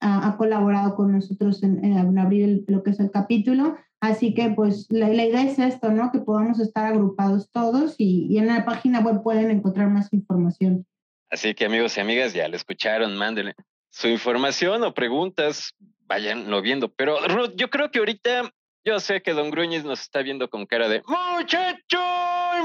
ha, 0.00 0.36
colaborado 0.36 0.96
con 0.96 1.12
nosotros 1.12 1.62
en, 1.62 1.84
en, 1.84 2.18
abrir 2.18 2.64
lo 2.66 2.82
que 2.82 2.90
es 2.90 2.98
el 2.98 3.12
capítulo. 3.12 3.76
Así 4.02 4.34
que 4.34 4.50
pues 4.50 4.88
la, 4.90 5.10
idea 5.10 5.42
es 5.42 5.58
esto, 5.60 5.90
¿no? 5.92 6.10
Que 6.10 6.18
podamos 6.18 6.58
estar 6.58 6.84
agrupados 6.86 7.48
todos 7.52 7.94
y, 7.98 8.26
y, 8.28 8.38
en 8.38 8.48
la 8.48 8.64
página 8.64 8.98
web 8.98 9.22
pueden 9.22 9.50
encontrar 9.50 9.88
más 9.90 10.12
información. 10.12 10.84
Así 11.30 11.54
que 11.54 11.64
amigos 11.64 11.96
y 11.96 12.00
amigas, 12.00 12.34
ya 12.34 12.48
lo 12.48 12.56
escucharon, 12.56 13.16
mándenle 13.16 13.54
su 13.92 14.08
información 14.08 14.82
o 14.82 14.92
preguntas, 14.92 15.74
vayanlo 16.06 16.62
viendo. 16.62 16.92
Pero 16.92 17.16
Ruth, 17.28 17.52
yo 17.54 17.70
creo 17.70 17.90
que 17.92 18.00
ahorita 18.00 18.52
yo 18.84 18.98
sé 18.98 19.22
que 19.22 19.34
Don 19.34 19.50
Gruñiz 19.50 19.84
nos 19.84 20.00
está 20.00 20.22
viendo 20.22 20.50
con 20.50 20.66
cara 20.66 20.88
de 20.88 21.02
¡Muchacho! 21.06 22.00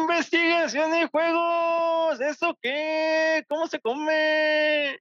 ¡Investigación 0.01 0.91
de 0.91 1.07
juegos! 1.07 2.19
¿Eso 2.19 2.57
qué? 2.61 3.43
¿Cómo 3.47 3.67
se 3.67 3.79
come? 3.79 4.97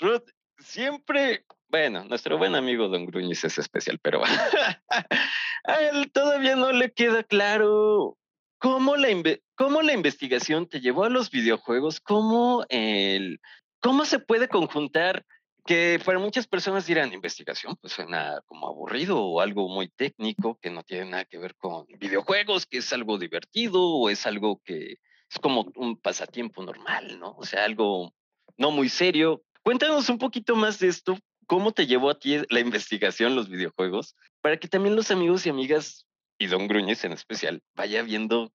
Ruth, 0.00 0.28
siempre. 0.58 1.44
Bueno, 1.70 2.04
nuestro 2.04 2.36
buen 2.36 2.56
amigo 2.56 2.88
Don 2.88 3.06
Gruñiz 3.06 3.44
es 3.44 3.56
especial, 3.56 4.00
pero 4.02 4.22
a 5.64 5.74
él 5.80 6.10
todavía 6.10 6.56
no 6.56 6.72
le 6.72 6.92
queda 6.92 7.22
claro 7.22 8.18
cómo 8.58 8.96
la, 8.96 9.08
cómo 9.54 9.80
la 9.80 9.92
investigación 9.92 10.68
te 10.68 10.80
llevó 10.80 11.04
a 11.04 11.10
los 11.10 11.30
videojuegos, 11.30 12.00
cómo, 12.00 12.64
el, 12.70 13.40
cómo 13.80 14.04
se 14.04 14.18
puede 14.18 14.48
conjuntar 14.48 15.24
que 15.64 16.00
para 16.04 16.18
muchas 16.18 16.48
personas 16.48 16.86
dirán, 16.86 17.12
investigación, 17.12 17.76
pues 17.80 17.92
suena 17.92 18.40
como 18.46 18.66
aburrido 18.66 19.22
o 19.22 19.40
algo 19.40 19.68
muy 19.68 19.88
técnico 19.88 20.58
que 20.60 20.70
no 20.70 20.82
tiene 20.82 21.04
nada 21.04 21.24
que 21.24 21.38
ver 21.38 21.54
con 21.54 21.86
videojuegos, 22.00 22.66
que 22.66 22.78
es 22.78 22.92
algo 22.92 23.16
divertido 23.16 23.80
o 23.80 24.10
es 24.10 24.26
algo 24.26 24.60
que 24.64 24.96
es 25.30 25.38
como 25.40 25.70
un 25.76 25.96
pasatiempo 25.96 26.64
normal, 26.64 27.20
¿no? 27.20 27.36
O 27.36 27.44
sea, 27.44 27.64
algo 27.64 28.12
no 28.56 28.72
muy 28.72 28.88
serio. 28.88 29.44
Cuéntanos 29.62 30.08
un 30.08 30.18
poquito 30.18 30.56
más 30.56 30.80
de 30.80 30.88
esto, 30.88 31.16
cómo 31.50 31.72
te 31.72 31.88
llevó 31.88 32.10
a 32.10 32.18
ti 32.20 32.36
la 32.48 32.60
investigación, 32.60 33.34
los 33.34 33.48
videojuegos, 33.48 34.14
para 34.40 34.58
que 34.58 34.68
también 34.68 34.94
los 34.94 35.10
amigos 35.10 35.44
y 35.44 35.50
amigas, 35.50 36.06
y 36.38 36.46
Don 36.46 36.68
Gruñez 36.68 37.04
en 37.04 37.10
especial, 37.10 37.60
vaya 37.74 38.04
viendo 38.04 38.52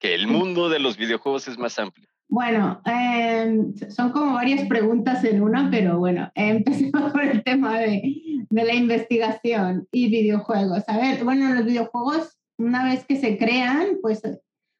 que 0.00 0.12
el 0.16 0.26
mundo 0.26 0.68
de 0.68 0.80
los 0.80 0.96
videojuegos 0.96 1.46
es 1.46 1.56
más 1.56 1.78
amplio. 1.78 2.08
Bueno, 2.28 2.82
em, 2.84 3.72
son 3.90 4.10
como 4.10 4.34
varias 4.34 4.66
preguntas 4.66 5.22
en 5.22 5.40
una, 5.40 5.70
pero 5.70 6.00
bueno, 6.00 6.32
empecemos 6.34 7.12
por 7.12 7.22
el 7.22 7.44
tema 7.44 7.78
de, 7.78 8.02
de, 8.50 8.64
la 8.64 8.74
investigación 8.74 9.86
y 9.92 10.10
videojuegos. 10.10 10.82
A 10.88 10.98
ver, 10.98 11.22
bueno, 11.22 11.54
los 11.54 11.64
videojuegos, 11.64 12.40
una 12.58 12.82
vez 12.82 13.04
que 13.04 13.20
se 13.20 13.38
crean, 13.38 13.98
pues 14.02 14.20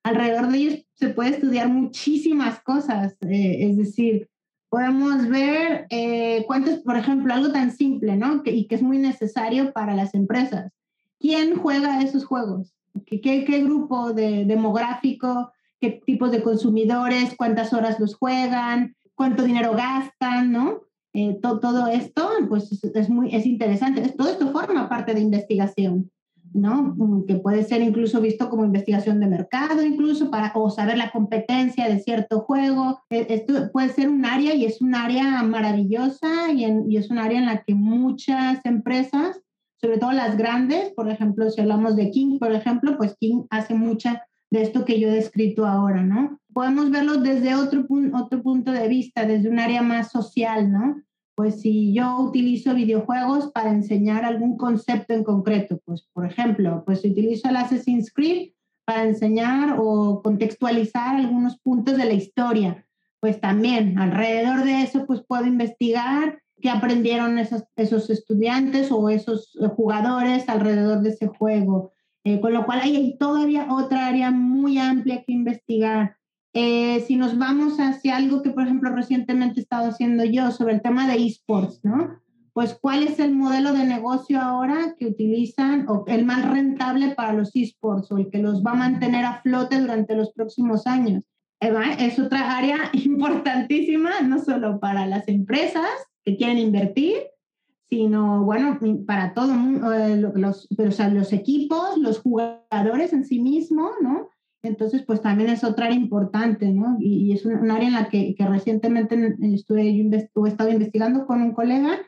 alrededor 0.02 0.48
de 0.48 0.58
ellos 0.58 0.86
se 0.94 1.10
puede 1.10 1.30
estudiar 1.30 1.68
muchísimas 1.68 2.60
cosas. 2.60 3.16
Eh, 3.20 3.68
es 3.68 3.76
decir, 3.76 4.28
podemos 4.72 5.28
ver 5.28 5.86
eh, 5.90 6.44
cuántos, 6.46 6.78
por 6.78 6.96
ejemplo, 6.96 7.34
algo 7.34 7.52
tan 7.52 7.72
simple, 7.72 8.16
¿no? 8.16 8.40
y 8.46 8.66
que 8.66 8.74
es 8.74 8.80
muy 8.80 8.96
necesario 8.96 9.70
para 9.74 9.94
las 9.94 10.14
empresas. 10.14 10.72
¿Quién 11.20 11.56
juega 11.58 12.00
esos 12.00 12.24
juegos? 12.24 12.72
¿Qué, 13.04 13.20
qué 13.20 13.62
grupo 13.62 14.14
de, 14.14 14.46
demográfico? 14.46 15.52
qué 15.78 16.00
tipos 16.06 16.30
de 16.30 16.42
consumidores, 16.42 17.34
cuántas 17.36 17.74
horas 17.74 18.00
los 18.00 18.14
juegan, 18.14 18.96
cuánto 19.14 19.42
dinero 19.42 19.72
gastan, 19.72 20.52
¿no? 20.52 20.82
Eh, 21.12 21.38
todo 21.42 21.88
esto, 21.88 22.30
pues 22.48 22.72
es, 22.82 23.10
muy, 23.10 23.34
es 23.34 23.44
interesante. 23.44 24.08
Todo 24.16 24.30
esto 24.30 24.52
forma 24.52 24.88
parte 24.88 25.12
de 25.12 25.20
investigación, 25.20 26.10
¿no? 26.54 26.94
Mm, 26.96 27.26
que 27.26 27.36
puede 27.36 27.64
ser 27.64 27.82
incluso 27.82 28.20
visto 28.20 28.48
como 28.48 28.64
investigación 28.64 29.20
de 29.20 29.26
mercado, 29.26 29.82
incluso 29.84 30.30
para 30.30 30.52
o 30.54 30.70
saber 30.70 30.98
la 30.98 31.10
competencia 31.10 31.88
de 31.88 32.00
cierto 32.00 32.40
juego. 32.40 33.00
E, 33.10 33.26
esto 33.30 33.70
puede 33.72 33.90
ser 33.90 34.08
un 34.08 34.24
área 34.24 34.54
y 34.54 34.64
es 34.64 34.80
un 34.80 34.94
área 34.94 35.42
maravillosa 35.42 36.52
y, 36.52 36.64
y 36.88 36.96
es 36.96 37.10
un 37.10 37.18
área 37.18 37.38
en 37.38 37.46
la 37.46 37.62
que 37.62 37.74
muchas 37.74 38.64
empresas, 38.64 39.40
sobre 39.80 39.98
todo 39.98 40.12
las 40.12 40.36
grandes, 40.36 40.92
por 40.94 41.08
ejemplo, 41.08 41.50
si 41.50 41.60
hablamos 41.60 41.96
de 41.96 42.10
King, 42.10 42.38
por 42.38 42.52
ejemplo, 42.52 42.96
pues 42.96 43.16
King 43.18 43.44
hace 43.50 43.74
mucha 43.74 44.22
de 44.52 44.62
esto 44.62 44.84
que 44.84 45.00
yo 45.00 45.08
he 45.08 45.12
descrito 45.12 45.66
ahora, 45.66 46.02
¿no? 46.02 46.38
Podemos 46.52 46.90
verlo 46.90 47.16
desde 47.16 47.54
otro, 47.54 47.86
otro 48.12 48.42
punto 48.42 48.70
de 48.70 48.86
vista, 48.86 49.24
desde 49.24 49.48
un 49.48 49.58
área 49.58 49.80
más 49.80 50.10
social, 50.10 50.70
¿no? 50.70 51.02
Pues 51.34 51.60
si 51.60 51.94
yo 51.94 52.18
utilizo 52.20 52.74
videojuegos 52.74 53.50
para 53.52 53.70
enseñar 53.70 54.24
algún 54.24 54.56
concepto 54.56 55.14
en 55.14 55.24
concreto, 55.24 55.80
pues 55.84 56.08
por 56.12 56.26
ejemplo, 56.26 56.82
pues 56.84 57.04
utilizo 57.04 57.48
el 57.48 57.56
Assassin's 57.56 58.12
Creed 58.12 58.52
para 58.84 59.04
enseñar 59.04 59.76
o 59.78 60.20
contextualizar 60.22 61.16
algunos 61.16 61.58
puntos 61.58 61.96
de 61.96 62.04
la 62.04 62.12
historia, 62.12 62.86
pues 63.20 63.40
también 63.40 63.98
alrededor 63.98 64.64
de 64.64 64.82
eso 64.82 65.06
pues 65.06 65.22
puedo 65.26 65.46
investigar 65.46 66.42
qué 66.60 66.70
aprendieron 66.70 67.38
esos, 67.38 68.10
estudiantes 68.10 68.90
o 68.92 69.08
esos 69.08 69.58
jugadores 69.76 70.48
alrededor 70.48 71.00
de 71.00 71.10
ese 71.10 71.26
juego. 71.26 71.92
Eh, 72.24 72.40
con 72.40 72.52
lo 72.52 72.64
cual 72.64 72.80
hay 72.80 73.16
todavía 73.18 73.66
otra 73.68 74.06
área 74.06 74.30
muy 74.30 74.78
amplia 74.78 75.24
que 75.24 75.32
investigar. 75.32 76.16
Eh, 76.54 77.00
si 77.06 77.16
nos 77.16 77.38
vamos 77.38 77.78
hacia 77.78 78.16
algo 78.16 78.42
que, 78.42 78.50
por 78.50 78.64
ejemplo, 78.64 78.90
recientemente 78.90 79.60
he 79.60 79.62
estado 79.62 79.88
haciendo 79.88 80.24
yo 80.24 80.50
sobre 80.50 80.74
el 80.74 80.82
tema 80.82 81.08
de 81.08 81.24
esports, 81.24 81.80
¿no? 81.82 82.20
Pues, 82.52 82.76
¿cuál 82.78 83.04
es 83.04 83.18
el 83.18 83.34
modelo 83.34 83.72
de 83.72 83.86
negocio 83.86 84.38
ahora 84.38 84.94
que 84.98 85.06
utilizan 85.06 85.88
o 85.88 86.04
el 86.06 86.26
más 86.26 86.50
rentable 86.50 87.14
para 87.14 87.32
los 87.32 87.56
esports 87.56 88.12
o 88.12 88.18
el 88.18 88.28
que 88.28 88.38
los 88.38 88.62
va 88.62 88.72
a 88.72 88.76
mantener 88.76 89.24
a 89.24 89.40
flote 89.40 89.80
durante 89.80 90.14
los 90.14 90.32
próximos 90.32 90.86
años? 90.86 91.24
Es 91.98 92.18
otra 92.18 92.56
área 92.58 92.78
importantísima, 92.92 94.20
no 94.20 94.38
solo 94.38 94.80
para 94.80 95.06
las 95.06 95.28
empresas 95.28 95.88
que 96.24 96.36
quieren 96.36 96.58
invertir, 96.58 97.14
sino, 97.88 98.44
bueno, 98.44 98.78
para 99.06 99.32
todo, 99.32 99.54
eh, 99.92 100.16
los, 100.16 100.68
o 100.76 100.90
sea, 100.90 101.08
los 101.08 101.32
equipos, 101.32 101.96
los 101.98 102.20
jugadores 102.20 103.12
en 103.12 103.24
sí 103.24 103.38
mismos, 103.38 103.92
¿no? 104.00 104.28
Entonces, 104.62 105.02
pues 105.04 105.20
también 105.20 105.50
es 105.50 105.64
otra 105.64 105.86
área 105.86 105.98
importante, 105.98 106.68
¿no? 106.68 106.96
Y, 107.00 107.32
es 107.32 107.44
un, 107.44 107.70
área 107.70 107.88
en 107.88 107.94
la 107.94 108.08
que, 108.08 108.34
recientemente 108.38 109.36
estuve, 109.42 109.92
yo 109.94 110.46
he 110.46 110.48
estado 110.48 110.70
investigando 110.70 111.26
con 111.26 111.42
un 111.42 111.52
colega, 111.52 111.98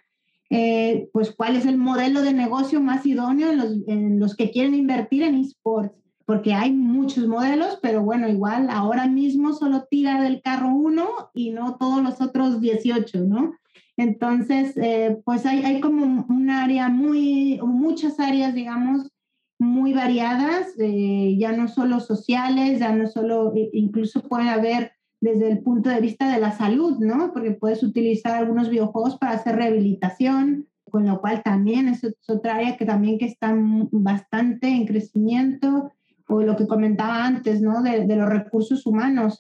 eh, 0.50 1.08
pues 1.12 1.32
cuál 1.32 1.56
es 1.56 1.66
el 1.66 1.78
modelo 1.78 2.22
de 2.22 2.32
negocio 2.32 2.80
más 2.80 3.04
idóneo 3.06 3.50
en 3.50 3.58
los, 3.58 3.88
en 3.88 4.20
los 4.20 4.36
que 4.36 4.50
quieren 4.52 4.74
invertir 4.74 5.24
en 5.24 5.34
esports, 5.34 5.98
porque 6.26 6.54
hay 6.54 6.72
muchos 6.72 7.26
modelos, 7.26 7.78
pero 7.82 8.02
bueno, 8.02 8.28
igual 8.28 8.68
ahora 8.70 9.08
mismo 9.08 9.52
solo 9.52 9.86
tira 9.90 10.22
del 10.22 10.40
carro 10.40 10.68
uno 10.68 11.08
y 11.34 11.50
no 11.50 11.76
todos 11.76 12.02
los 12.02 12.20
otros 12.20 12.60
18, 12.60 13.24
¿no? 13.24 13.54
Entonces, 13.96 14.76
eh, 14.76 15.20
pues 15.24 15.44
hay, 15.46 15.64
hay, 15.64 15.80
como 15.80 16.26
un 16.28 16.50
área 16.50 16.88
muy, 16.88 17.60
muchas 17.62 18.18
áreas, 18.18 18.54
digamos, 18.54 19.10
muy 19.64 19.92
variadas, 19.92 20.68
eh, 20.78 21.36
ya 21.38 21.52
no 21.52 21.68
solo 21.68 22.00
sociales, 22.00 22.80
ya 22.80 22.94
no 22.94 23.06
solo, 23.06 23.52
incluso 23.72 24.22
puede 24.22 24.48
haber 24.48 24.92
desde 25.20 25.50
el 25.50 25.60
punto 25.60 25.88
de 25.88 26.00
vista 26.00 26.32
de 26.32 26.40
la 26.40 26.52
salud, 26.52 26.98
¿no? 26.98 27.32
Porque 27.32 27.52
puedes 27.52 27.82
utilizar 27.82 28.34
algunos 28.34 28.68
videojuegos 28.68 29.16
para 29.16 29.32
hacer 29.32 29.56
rehabilitación, 29.56 30.68
con 30.90 31.06
lo 31.06 31.20
cual 31.20 31.42
también 31.42 31.88
es, 31.88 32.04
otra 32.28 32.56
área 32.56 32.76
que 32.76 32.84
también 32.84 33.18
que 33.18 33.26
está 33.26 33.54
bastante 33.90 34.68
en 34.68 34.86
crecimiento, 34.86 35.92
o 36.28 36.42
lo 36.42 36.56
que 36.56 36.66
comentaba 36.66 37.24
antes, 37.24 37.60
¿no? 37.60 37.82
De, 37.82 38.06
de 38.06 38.16
los 38.16 38.28
recursos 38.28 38.86
humanos. 38.86 39.38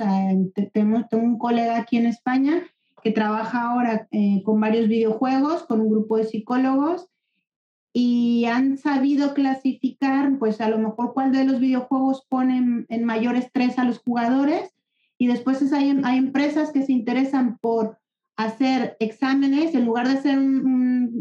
tengo, 0.72 1.06
tengo 1.08 1.24
un 1.24 1.38
colega 1.38 1.78
aquí 1.78 1.96
en 1.96 2.06
España 2.06 2.62
que 3.04 3.12
trabaja 3.12 3.70
ahora 3.70 4.08
eh, 4.10 4.42
con 4.44 4.58
varios 4.58 4.88
videojuegos, 4.88 5.64
con 5.64 5.82
un 5.82 5.90
grupo 5.90 6.16
de 6.16 6.24
psicólogos, 6.24 7.08
y 7.96 8.44
han 8.46 8.76
sabido 8.76 9.34
clasificar, 9.34 10.36
pues 10.40 10.60
a 10.60 10.68
lo 10.68 10.78
mejor 10.78 11.14
cuál 11.14 11.30
de 11.30 11.44
los 11.44 11.60
videojuegos 11.60 12.26
ponen 12.28 12.86
en 12.88 13.04
mayor 13.04 13.36
estrés 13.36 13.78
a 13.78 13.84
los 13.84 14.00
jugadores, 14.00 14.74
y 15.16 15.28
después 15.28 15.72
hay, 15.72 16.00
hay 16.02 16.18
empresas 16.18 16.72
que 16.72 16.82
se 16.82 16.92
interesan 16.92 17.56
por 17.58 17.98
hacer 18.36 18.96
exámenes, 18.98 19.76
en 19.76 19.84
lugar 19.84 20.08
de 20.08 20.14
hacer 20.14 20.36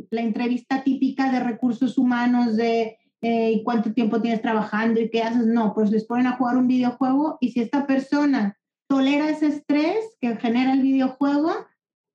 la 0.10 0.22
entrevista 0.22 0.84
típica 0.84 1.32
de 1.32 1.42
recursos 1.42 2.00
humanos, 2.00 2.56
de 2.56 2.98
eh, 3.22 3.62
cuánto 3.64 3.94
tiempo 3.94 4.20
tienes 4.20 4.42
trabajando 4.42 5.00
y 5.00 5.12
qué 5.12 5.22
haces, 5.22 5.46
no, 5.46 5.76
pues 5.76 5.92
les 5.92 6.06
ponen 6.06 6.26
a 6.26 6.38
jugar 6.38 6.58
un 6.58 6.68
videojuego 6.68 7.38
y 7.40 7.52
si 7.52 7.62
esta 7.62 7.86
persona 7.86 8.58
tolera 8.88 9.30
ese 9.30 9.46
estrés 9.46 10.18
que 10.20 10.36
genera 10.38 10.74
el 10.74 10.82
videojuego, 10.82 11.52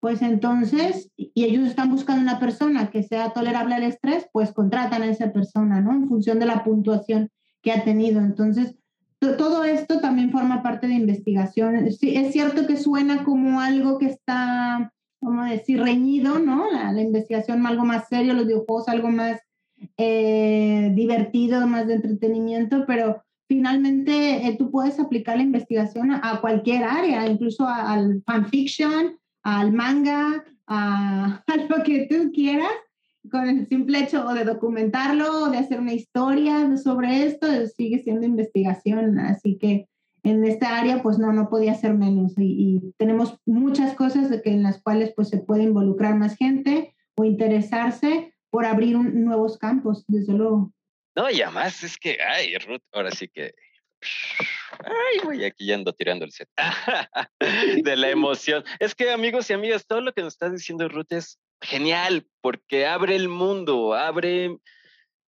pues 0.00 0.22
entonces, 0.22 1.10
y 1.16 1.44
ellos 1.44 1.66
están 1.66 1.90
buscando 1.90 2.22
una 2.22 2.38
persona 2.38 2.90
que 2.90 3.02
sea 3.02 3.32
tolerable 3.32 3.74
al 3.74 3.82
estrés, 3.82 4.28
pues 4.32 4.52
contratan 4.52 5.02
a 5.02 5.10
esa 5.10 5.32
persona, 5.32 5.80
¿no? 5.80 5.92
En 5.92 6.08
función 6.08 6.38
de 6.38 6.46
la 6.46 6.62
puntuación 6.62 7.30
que 7.62 7.72
ha 7.72 7.82
tenido. 7.82 8.20
Entonces, 8.20 8.76
todo 9.18 9.64
esto 9.64 10.00
también 10.00 10.30
forma 10.30 10.62
parte 10.62 10.86
de 10.86 10.94
investigación. 10.94 11.90
Sí, 11.92 12.16
es 12.16 12.32
cierto 12.32 12.66
que 12.66 12.76
suena 12.76 13.24
como 13.24 13.60
algo 13.60 13.98
que 13.98 14.06
está, 14.06 14.92
como 15.20 15.44
decir, 15.44 15.80
reñido, 15.82 16.38
¿no? 16.38 16.70
La, 16.70 17.00
investigación 17.00 17.66
algo 17.66 17.84
más 17.84 18.08
serio, 18.08 18.34
los 18.34 18.46
videojuegos 18.46 18.88
algo 18.88 19.08
más 19.08 19.40
eh, 19.96 20.92
divertido, 20.94 21.66
más 21.66 21.88
de 21.88 21.94
entretenimiento, 21.94 22.84
pero 22.86 23.24
finalmente 23.48 24.46
eh, 24.46 24.56
tú 24.56 24.70
puedes 24.70 25.00
aplicar 25.00 25.36
la 25.36 25.42
investigación 25.42 26.12
a, 26.12 26.40
cualquier 26.40 26.84
área, 26.84 27.26
incluso 27.26 27.66
al 27.66 28.22
fanfiction, 28.24 29.18
al 29.42 29.72
manga, 29.72 30.44
a, 30.66 31.42
lo 31.68 31.82
que 31.82 32.06
tú 32.10 32.30
quieras, 32.32 32.72
con 33.30 33.48
el 33.48 33.66
simple 33.68 34.00
hecho 34.00 34.24
de 34.28 34.44
documentarlo, 34.44 35.44
o 35.44 35.50
de 35.50 35.58
hacer 35.58 35.80
una 35.80 35.94
historia 35.94 36.76
sobre 36.76 37.24
esto, 37.24 37.46
sigue 37.66 38.02
siendo 38.02 38.26
investigación. 38.26 39.18
Así 39.18 39.58
que 39.58 39.88
en 40.22 40.44
esta 40.44 40.78
área, 40.78 41.02
pues 41.02 41.18
no, 41.18 41.32
no 41.32 41.48
podía 41.48 41.74
ser 41.74 41.94
menos. 41.94 42.32
Y, 42.36 42.94
tenemos 42.96 43.38
muchas 43.46 43.94
cosas 43.94 44.30
de 44.30 44.42
que, 44.42 44.50
en 44.50 44.62
las 44.62 44.82
cuales 44.82 45.12
pues, 45.14 45.28
se 45.28 45.38
puede 45.38 45.64
involucrar 45.64 46.16
más 46.16 46.36
gente 46.36 46.94
o 47.16 47.24
interesarse 47.24 48.34
por 48.50 48.64
abrir 48.64 48.96
nuevos 48.96 49.58
campos, 49.58 50.04
desde 50.06 50.32
luego. 50.32 50.72
No, 51.16 51.30
y 51.30 51.42
además 51.42 51.82
es 51.82 51.96
que, 51.98 52.18
ay, 52.22 52.54
Ruth, 52.58 52.82
ahora 52.92 53.10
sí 53.10 53.28
que 53.28 53.52
Ay, 54.84 55.20
voy 55.24 55.44
aquí 55.44 55.66
ya 55.66 55.74
ando 55.74 55.92
tirando 55.92 56.24
el 56.24 56.32
set. 56.32 56.48
de 57.84 57.96
la 57.96 58.10
emoción. 58.10 58.64
Es 58.78 58.94
que, 58.94 59.10
amigos 59.10 59.50
y 59.50 59.52
amigas, 59.52 59.86
todo 59.86 60.00
lo 60.00 60.12
que 60.12 60.22
nos 60.22 60.34
está 60.34 60.50
diciendo 60.50 60.88
Ruth 60.88 61.12
es 61.12 61.38
genial 61.60 62.26
porque 62.40 62.86
abre 62.86 63.16
el 63.16 63.28
mundo, 63.28 63.94
abre 63.94 64.58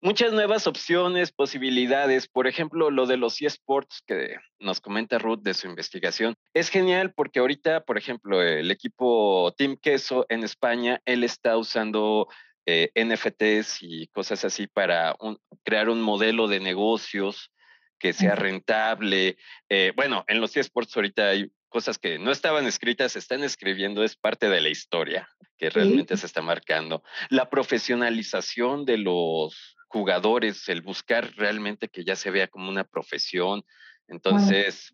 muchas 0.01 0.33
nuevas 0.33 0.67
opciones, 0.67 1.31
posibilidades. 1.31 2.27
Por 2.27 2.47
ejemplo, 2.47 2.91
lo 2.91 3.05
de 3.05 3.17
los 3.17 3.41
eSports 3.41 4.01
que 4.05 4.35
nos 4.59 4.81
comenta 4.81 5.17
Ruth 5.17 5.41
de 5.41 5.53
su 5.53 5.67
investigación. 5.67 6.35
Es 6.53 6.69
genial 6.69 7.13
porque 7.13 7.39
ahorita, 7.39 7.81
por 7.81 7.97
ejemplo, 7.97 8.41
el 8.41 8.71
equipo 8.71 9.53
Team 9.57 9.77
Queso 9.81 10.25
en 10.29 10.43
España, 10.43 11.01
él 11.05 11.23
está 11.23 11.57
usando 11.57 12.27
eh, 12.65 12.91
NFTs 12.95 13.77
y 13.81 14.07
cosas 14.07 14.43
así 14.43 14.67
para 14.67 15.15
crear 15.63 15.89
un 15.89 16.01
modelo 16.01 16.47
de 16.47 16.59
negocios 16.59 17.51
que 17.99 18.13
sea 18.13 18.35
rentable. 18.35 19.37
Eh, 19.69 19.93
bueno, 19.95 20.23
en 20.27 20.41
los 20.41 20.55
eSports 20.55 20.95
ahorita 20.95 21.29
hay 21.29 21.51
cosas 21.69 21.97
que 21.97 22.17
no 22.17 22.31
estaban 22.31 22.65
escritas, 22.65 23.13
se 23.13 23.19
están 23.19 23.43
escribiendo, 23.43 24.03
es 24.03 24.15
parte 24.15 24.49
de 24.49 24.61
la 24.61 24.69
historia 24.69 25.29
que 25.57 25.69
realmente 25.69 26.15
se 26.17 26.25
está 26.25 26.41
marcando. 26.41 27.03
La 27.29 27.49
profesionalización 27.49 28.85
de 28.85 28.97
los 28.97 29.75
jugadores, 29.87 30.67
el 30.69 30.81
buscar 30.81 31.31
realmente 31.35 31.87
que 31.87 32.03
ya 32.03 32.15
se 32.15 32.29
vea 32.29 32.47
como 32.47 32.69
una 32.69 32.83
profesión. 32.83 33.63
Entonces, 34.07 34.93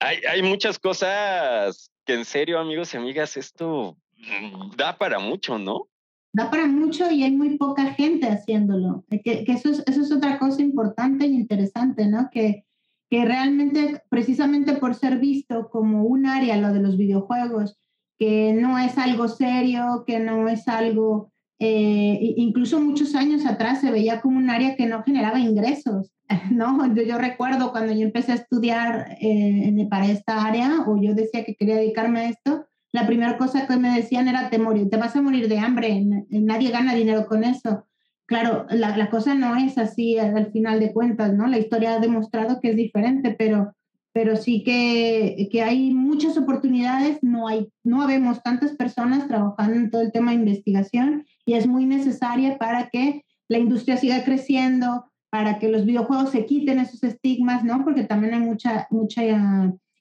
hay, 0.00 0.18
hay 0.28 0.42
muchas 0.42 0.78
cosas 0.78 1.90
que 2.04 2.14
en 2.14 2.24
serio, 2.24 2.58
amigos 2.58 2.92
y 2.94 2.96
amigas, 2.96 3.36
esto 3.36 3.96
mm, 4.16 4.76
da 4.76 4.96
para 4.96 5.18
mucho, 5.18 5.58
¿no? 5.58 5.88
Da 6.36 6.50
para 6.50 6.66
mucho 6.66 7.10
y 7.10 7.22
hay 7.22 7.34
muy 7.34 7.56
poca 7.56 7.94
gente 7.94 8.28
haciéndolo. 8.28 9.06
Que, 9.08 9.42
que 9.42 9.52
eso, 9.52 9.70
es, 9.70 9.82
eso 9.86 10.02
es 10.02 10.12
otra 10.12 10.38
cosa 10.38 10.60
importante 10.60 11.24
e 11.24 11.28
interesante, 11.28 12.06
¿no? 12.08 12.28
Que, 12.30 12.66
que 13.08 13.24
realmente, 13.24 14.02
precisamente 14.10 14.74
por 14.74 14.94
ser 14.94 15.18
visto 15.18 15.70
como 15.70 16.04
un 16.04 16.26
área, 16.26 16.58
lo 16.58 16.74
de 16.74 16.82
los 16.82 16.98
videojuegos, 16.98 17.78
que 18.18 18.52
no 18.52 18.78
es 18.78 18.98
algo 18.98 19.28
serio, 19.28 20.04
que 20.06 20.18
no 20.18 20.46
es 20.46 20.68
algo, 20.68 21.32
eh, 21.58 22.34
incluso 22.36 22.82
muchos 22.82 23.14
años 23.14 23.46
atrás 23.46 23.80
se 23.80 23.90
veía 23.90 24.20
como 24.20 24.36
un 24.36 24.50
área 24.50 24.76
que 24.76 24.84
no 24.84 25.02
generaba 25.04 25.40
ingresos, 25.40 26.12
¿no? 26.50 26.94
Yo, 26.94 27.02
yo 27.02 27.16
recuerdo 27.16 27.72
cuando 27.72 27.94
yo 27.94 28.02
empecé 28.02 28.32
a 28.32 28.42
estudiar 28.42 29.16
eh, 29.22 29.86
para 29.88 30.04
esta 30.04 30.44
área, 30.44 30.84
o 30.86 31.00
yo 31.00 31.14
decía 31.14 31.46
que 31.46 31.54
quería 31.54 31.76
dedicarme 31.76 32.20
a 32.20 32.28
esto, 32.28 32.66
la 32.96 33.06
primera 33.06 33.36
cosa 33.36 33.66
que 33.66 33.76
me 33.76 33.94
decían 33.94 34.26
era 34.26 34.48
te, 34.48 34.58
te 34.58 34.96
vas 34.96 35.14
a 35.14 35.20
morir 35.20 35.48
de 35.48 35.58
hambre, 35.58 36.02
nadie 36.30 36.70
gana 36.70 36.94
dinero 36.94 37.26
con 37.26 37.44
eso. 37.44 37.84
Claro, 38.24 38.64
la, 38.70 38.96
la, 38.96 39.10
cosa 39.10 39.34
no 39.34 39.54
es 39.54 39.76
así 39.76 40.18
al 40.18 40.50
final 40.50 40.80
de 40.80 40.94
cuentas, 40.94 41.34
¿no? 41.34 41.46
La 41.46 41.58
historia 41.58 41.92
ha 41.92 42.00
demostrado 42.00 42.58
que 42.58 42.70
es 42.70 42.76
diferente, 42.76 43.36
pero, 43.38 43.74
pero 44.14 44.36
sí 44.36 44.64
que, 44.64 45.48
que 45.52 45.62
hay 45.62 45.92
muchas 45.92 46.38
oportunidades, 46.38 47.18
no, 47.20 47.48
hay, 47.48 47.68
no 47.84 48.06
vemos 48.06 48.42
tantas 48.42 48.74
personas 48.74 49.28
trabajando 49.28 49.74
en 49.74 49.90
todo 49.90 50.00
el 50.00 50.10
tema 50.10 50.30
de 50.30 50.38
investigación 50.38 51.26
y 51.44 51.52
es 51.52 51.66
muy 51.66 51.84
necesaria 51.84 52.56
para 52.56 52.88
que 52.88 53.24
la 53.48 53.58
industria 53.58 53.98
siga 53.98 54.24
creciendo, 54.24 55.04
para 55.28 55.58
que 55.58 55.68
los 55.68 55.84
videojuegos 55.84 56.30
se 56.30 56.46
quiten 56.46 56.78
esos 56.80 57.04
estigmas, 57.04 57.62
¿no? 57.62 57.84
Porque 57.84 58.04
también 58.04 58.32
hay 58.32 58.40
mucha, 58.40 58.88
mucha 58.90 59.22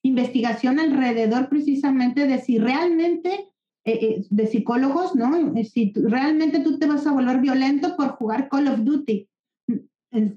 investigación 0.05 0.79
alrededor 0.79 1.49
precisamente 1.49 2.27
de 2.27 2.39
si 2.39 2.59
realmente 2.59 3.49
eh, 3.83 3.99
eh, 4.01 4.25
de 4.29 4.47
psicólogos, 4.47 5.15
¿no? 5.15 5.55
Eh, 5.55 5.63
si 5.63 5.93
realmente 5.95 6.59
tú 6.59 6.77
te 6.77 6.85
vas 6.85 7.07
a 7.07 7.11
volver 7.11 7.39
violento 7.39 7.95
por 7.95 8.09
jugar 8.09 8.47
Call 8.49 8.67
of 8.67 8.83
Duty. 8.83 9.27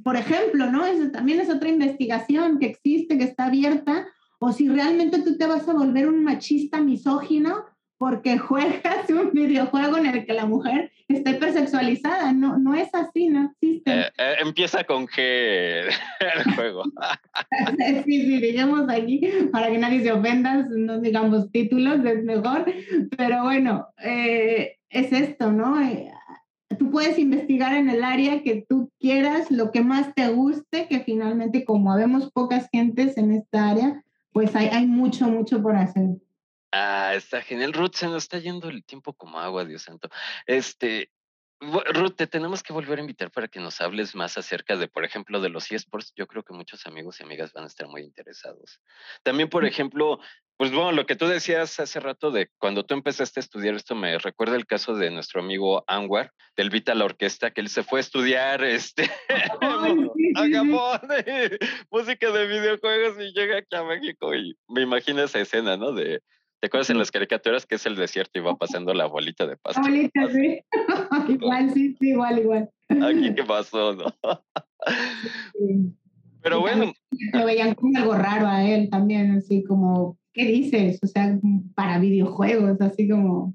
Por 0.03 0.17
ejemplo, 0.17 0.71
¿no? 0.71 0.85
Eso 0.87 1.11
también 1.11 1.39
es 1.41 1.51
otra 1.51 1.69
investigación 1.69 2.59
que 2.59 2.67
existe, 2.67 3.17
que 3.17 3.25
está 3.25 3.47
abierta, 3.47 4.09
o 4.41 4.53
si 4.53 4.69
realmente 4.69 5.23
tú 5.23 5.37
te 5.37 5.47
vas 5.47 5.69
a 5.69 5.73
volver 5.73 6.09
un 6.09 6.25
machista 6.25 6.81
misógino 6.81 7.65
porque 7.99 8.39
juegas 8.39 9.09
un 9.11 9.33
videojuego 9.33 9.99
en 9.99 10.07
el 10.07 10.25
que 10.25 10.33
la 10.33 10.47
mujer 10.47 10.93
está 11.09 11.31
hipersexualizada. 11.31 12.33
No, 12.33 12.59
no 12.59 12.75
es 12.75 12.89
así, 12.95 13.29
no 13.29 13.51
existe. 13.51 13.93
Eh, 13.93 14.07
eh, 14.17 14.35
empieza 14.41 14.85
con 14.85 15.07
G 15.07 15.19
el 15.19 16.55
juego. 16.55 16.85
sí, 18.05 18.23
sí, 18.23 18.41
digamos 18.41 18.89
aquí, 18.89 19.21
para 19.53 19.71
que 19.71 19.79
nadie 19.79 20.03
se 20.03 20.13
ofenda, 20.13 20.67
no 20.71 21.01
digamos 21.01 21.51
títulos, 21.51 22.05
es 22.05 22.25
mejor. 22.25 22.65
Pero 23.17 23.43
bueno, 23.43 23.89
eh, 24.03 24.77
es 24.89 25.13
esto, 25.13 25.53
¿no? 25.53 25.77
tú 26.79 26.91
puedes 26.93 27.19
investigar 27.19 27.75
en 27.75 27.91
el 27.91 28.05
área 28.05 28.43
que 28.43 28.65
tú 28.69 28.93
quieras, 29.01 29.51
lo 29.51 29.73
que 29.73 29.81
más 29.81 30.15
te 30.15 30.29
guste, 30.29 30.87
que 30.87 31.01
finalmente 31.01 31.65
como 31.65 31.93
habemos 31.93 32.31
pocas 32.31 32.69
gentes 32.71 33.17
en 33.17 33.33
esta 33.33 33.71
área, 33.71 34.05
pues 34.33 34.55
hay, 34.55 34.69
hay 34.69 34.87
mucho, 34.87 35.29
mucho 35.29 35.61
por 35.61 35.75
hacer. 35.75 36.19
Ah, 36.73 37.15
está 37.15 37.43
genial. 37.43 37.73
Ruth, 37.73 37.95
se 37.95 38.07
nos 38.07 38.25
está 38.25 38.39
yendo 38.39 38.69
el 38.69 38.85
tiempo 38.85 39.15
como 39.15 39.41
agua, 39.41 39.65
Dios 39.65 39.83
santo. 39.83 40.09
Este, 40.47 41.11
Ruth, 41.61 42.15
te 42.15 42.27
tenemos 42.27 42.63
que 42.63 42.73
volver 42.73 42.99
a 42.99 43.01
invitar 43.01 43.33
para 43.33 43.49
que 43.49 43.59
nos 43.59 43.81
hables 43.81 44.15
más 44.15 44.39
acerca 44.39 44.77
de, 44.77 44.87
por 44.87 45.05
ejemplo, 45.05 45.41
de 45.41 45.49
los 45.49 45.73
eSports. 45.73 46.13
Yo 46.15 46.27
creo 46.27 46.45
que 46.45 46.53
muchos 46.53 46.87
amigos 46.87 47.19
y 47.19 47.25
amigas 47.25 47.53
van 47.53 47.65
a 47.65 47.67
estar 47.67 47.89
muy 47.89 48.03
interesados. 48.03 48.81
También, 49.25 49.49
por 49.49 49.65
ejemplo, 49.65 50.21
pues 50.57 50.71
bueno, 50.71 50.93
lo 50.93 51.07
que 51.07 51.17
tú 51.17 51.27
decías 51.27 51.81
hace 51.81 51.99
rato 51.99 52.31
de 52.31 52.51
cuando 52.59 52.85
tú 52.85 52.95
empezaste 52.95 53.41
a 53.41 53.43
estudiar 53.43 53.75
esto, 53.75 53.97
me 53.97 54.19
recuerda 54.19 54.55
el 54.57 54.67
caso 54.67 54.95
de 54.95 55.11
nuestro 55.11 55.41
amigo 55.41 55.83
Anwar, 55.89 56.33
del 56.57 56.71
Vita 56.71 56.95
la 56.95 57.07
Orquesta, 57.07 57.51
que 57.51 57.61
él 57.61 57.69
se 57.69 57.83
fue 57.83 57.99
a 57.99 58.03
estudiar 58.03 58.63
este, 58.65 59.11
a 59.29 59.49
Japón, 59.49 60.13
música 61.91 62.31
de 62.31 62.47
videojuegos 62.47 63.21
y 63.21 63.33
llega 63.33 63.59
aquí 63.59 63.75
a 63.75 63.83
México 63.83 64.33
y 64.35 64.57
me 64.69 64.83
imagino 64.83 65.25
esa 65.25 65.41
escena, 65.41 65.77
¿no? 65.77 65.93
De 65.93 66.23
¿Te 66.61 66.67
acuerdas 66.67 66.91
en 66.91 66.99
las 66.99 67.13
caricaturas 67.13 67.67
que 67.67 67.77
es 67.77 67.87
el 67.87 67.95
desierto 67.95 68.39
y 68.39 68.43
va 68.43 68.57
pasando 68.57 68.93
la 68.93 69.07
bolita 69.07 69.47
de 69.47 69.57
pasto? 69.57 69.81
Bolita, 69.81 70.29
sí. 70.33 70.59
igual, 71.29 71.73
sí, 71.73 71.97
sí, 72.01 72.09
igual, 72.09 72.39
igual. 72.41 72.71
Aquí 72.89 73.35
qué 73.35 73.45
pasó, 73.47 73.95
¿no? 73.95 74.13
Pero 76.43 76.61
bueno. 76.61 76.93
Lo 77.33 77.45
veían 77.45 77.75
como 77.75 77.97
algo 77.97 78.15
raro 78.15 78.49
a 78.49 78.65
él 78.65 78.91
también, 78.91 79.37
así 79.37 79.63
como, 79.63 80.19
¿qué 80.33 80.47
dices? 80.47 80.99
O 81.03 81.07
sea, 81.07 81.39
para 81.77 82.01
videojuegos, 82.01 82.81
así 82.81 83.09
como. 83.09 83.55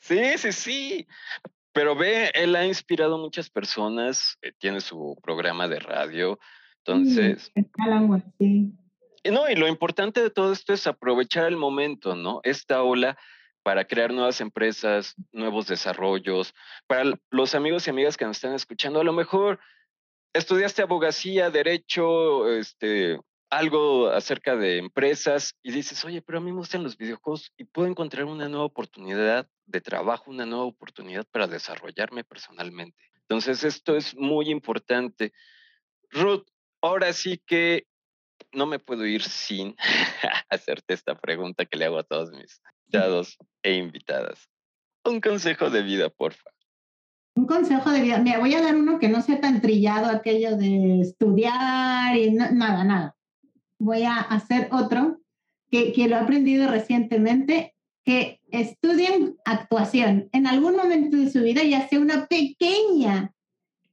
Sí, 0.00 0.38
sí, 0.38 0.52
sí. 0.52 1.06
Pero 1.72 1.94
ve, 1.96 2.30
él 2.32 2.56
ha 2.56 2.64
inspirado 2.64 3.16
a 3.16 3.18
muchas 3.18 3.50
personas, 3.50 4.38
eh, 4.40 4.52
tiene 4.56 4.80
su 4.80 5.18
programa 5.22 5.68
de 5.68 5.80
radio, 5.80 6.38
entonces. 6.78 7.52
Sí. 8.38 8.72
No, 9.30 9.48
y 9.48 9.54
lo 9.54 9.68
importante 9.68 10.22
de 10.22 10.30
todo 10.30 10.52
esto 10.52 10.72
es 10.72 10.86
aprovechar 10.86 11.46
el 11.46 11.56
momento, 11.56 12.14
¿no? 12.14 12.40
Esta 12.42 12.82
ola 12.82 13.18
para 13.62 13.84
crear 13.84 14.12
nuevas 14.12 14.40
empresas, 14.40 15.14
nuevos 15.32 15.66
desarrollos. 15.66 16.54
Para 16.86 17.18
los 17.30 17.54
amigos 17.54 17.86
y 17.86 17.90
amigas 17.90 18.16
que 18.16 18.24
nos 18.24 18.36
están 18.36 18.54
escuchando, 18.54 19.00
a 19.00 19.04
lo 19.04 19.12
mejor 19.12 19.58
estudiaste 20.32 20.82
abogacía, 20.82 21.50
derecho, 21.50 22.48
este, 22.48 23.18
algo 23.50 24.08
acerca 24.10 24.56
de 24.56 24.78
empresas 24.78 25.56
y 25.62 25.72
dices, 25.72 26.04
oye, 26.04 26.22
pero 26.22 26.38
a 26.38 26.40
mí 26.40 26.52
me 26.52 26.58
gustan 26.58 26.82
los 26.82 26.96
videojuegos 26.96 27.52
y 27.56 27.64
puedo 27.64 27.88
encontrar 27.88 28.26
una 28.26 28.48
nueva 28.48 28.66
oportunidad 28.66 29.48
de 29.64 29.80
trabajo, 29.80 30.30
una 30.30 30.46
nueva 30.46 30.64
oportunidad 30.64 31.26
para 31.30 31.46
desarrollarme 31.46 32.22
personalmente. 32.22 33.02
Entonces, 33.22 33.64
esto 33.64 33.96
es 33.96 34.14
muy 34.14 34.50
importante. 34.50 35.32
Ruth, 36.10 36.46
ahora 36.80 37.12
sí 37.12 37.42
que 37.44 37.86
no 38.52 38.66
me 38.66 38.78
puedo 38.78 39.06
ir 39.06 39.22
sin 39.22 39.76
hacerte 40.50 40.94
esta 40.94 41.14
pregunta 41.14 41.64
que 41.64 41.76
le 41.76 41.84
hago 41.84 41.98
a 41.98 42.04
todos 42.04 42.30
mis 42.32 42.60
invitados 42.86 43.38
e 43.62 43.74
invitadas. 43.74 44.48
Un 45.04 45.20
consejo 45.20 45.70
de 45.70 45.82
vida, 45.82 46.08
porfa. 46.08 46.50
Un 47.34 47.46
consejo 47.46 47.90
de 47.90 48.00
vida. 48.00 48.18
Mira, 48.18 48.38
voy 48.38 48.54
a 48.54 48.62
dar 48.62 48.74
uno 48.74 48.98
que 48.98 49.08
no 49.08 49.20
sea 49.20 49.40
tan 49.40 49.60
trillado, 49.60 50.06
aquello 50.06 50.56
de 50.56 51.00
estudiar 51.00 52.16
y 52.16 52.30
nada, 52.30 52.82
nada. 52.82 53.16
Voy 53.78 54.04
a 54.04 54.16
hacer 54.16 54.68
otro 54.72 55.20
que, 55.70 55.92
que 55.92 56.08
lo 56.08 56.16
he 56.16 56.20
aprendido 56.20 56.70
recientemente, 56.70 57.74
que 58.04 58.40
estudien 58.50 59.36
actuación 59.44 60.28
en 60.32 60.46
algún 60.46 60.76
momento 60.76 61.16
de 61.16 61.30
su 61.30 61.42
vida, 61.42 61.62
ya 61.62 61.86
sea 61.88 62.00
una 62.00 62.26
pequeña 62.26 63.34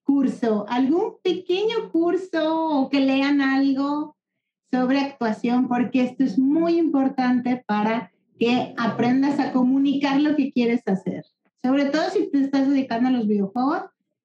curso, 0.04 0.66
algún 0.70 1.18
pequeño 1.24 1.92
curso 1.92 2.70
o 2.70 2.90
que 2.90 3.00
lean 3.00 3.42
algo 3.42 4.16
sobre 4.74 5.02
actuación 5.02 5.68
porque 5.68 6.02
esto 6.02 6.24
es 6.24 6.40
muy 6.40 6.80
importante 6.80 7.64
para 7.68 8.12
que 8.40 8.74
aprendas 8.76 9.40
a 9.40 9.54
comunicar 9.54 10.20
lo 10.20 10.36
que 10.36 10.52
quieres 10.52 10.82
hacer. 10.88 11.24
Sobre 11.64 11.86
todo 11.86 12.10
si 12.10 12.32
te 12.32 12.40
estás 12.40 12.68
dedicando 12.68 13.10
a 13.10 13.12
los 13.12 13.28
videojuegos, 13.28 13.84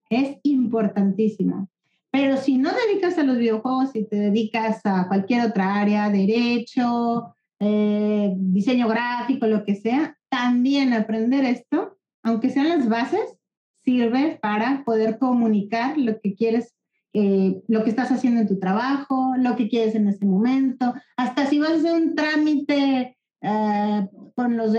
es 0.09 0.39
importantísimo. 0.45 1.69
Pero 2.11 2.39
si 2.39 2.57
no 2.57 2.71
dedicas 2.71 3.19
a 3.19 3.25
los 3.25 3.37
videojuegos 3.37 3.95
y 3.95 4.05
te 4.05 4.17
dedicas 4.17 4.81
a 4.85 5.07
cualquier 5.07 5.43
otra 5.43 5.75
área, 5.75 6.09
derecho, 6.09 7.35
eh, 7.61 8.33
diseño 8.35 8.89
gráfico, 8.89 9.47
lo 9.47 9.67
que 9.67 9.75
sea, 9.75 10.17
también 10.31 10.95
aprender 10.95 11.45
esto, 11.45 11.99
aunque 12.23 12.49
sean 12.49 12.71
las 12.71 12.89
bases, 12.89 13.37
sirve 13.85 14.39
para 14.41 14.83
poder 14.87 15.19
comunicar 15.19 15.99
lo 15.99 16.19
que 16.23 16.35
quieres 16.35 16.75
eh, 17.13 17.63
lo 17.69 17.85
que 17.85 17.91
estás 17.91 18.11
haciendo 18.11 18.41
en 18.41 18.49
tu 18.49 18.59
trabajo, 18.59 19.35
lo 19.39 19.57
que 19.57 19.69
quieres 19.69 19.95
en 19.95 20.09
ese 20.09 20.27
momento, 20.27 20.95
hasta 21.17 21.47
si 21.47 21.59
vas 21.59 21.71
a 21.71 21.75
hacer 21.75 21.93
un 21.95 22.15
trámite 22.15 23.17
eh, 23.41 24.09
con, 24.35 24.57
los 24.57 24.75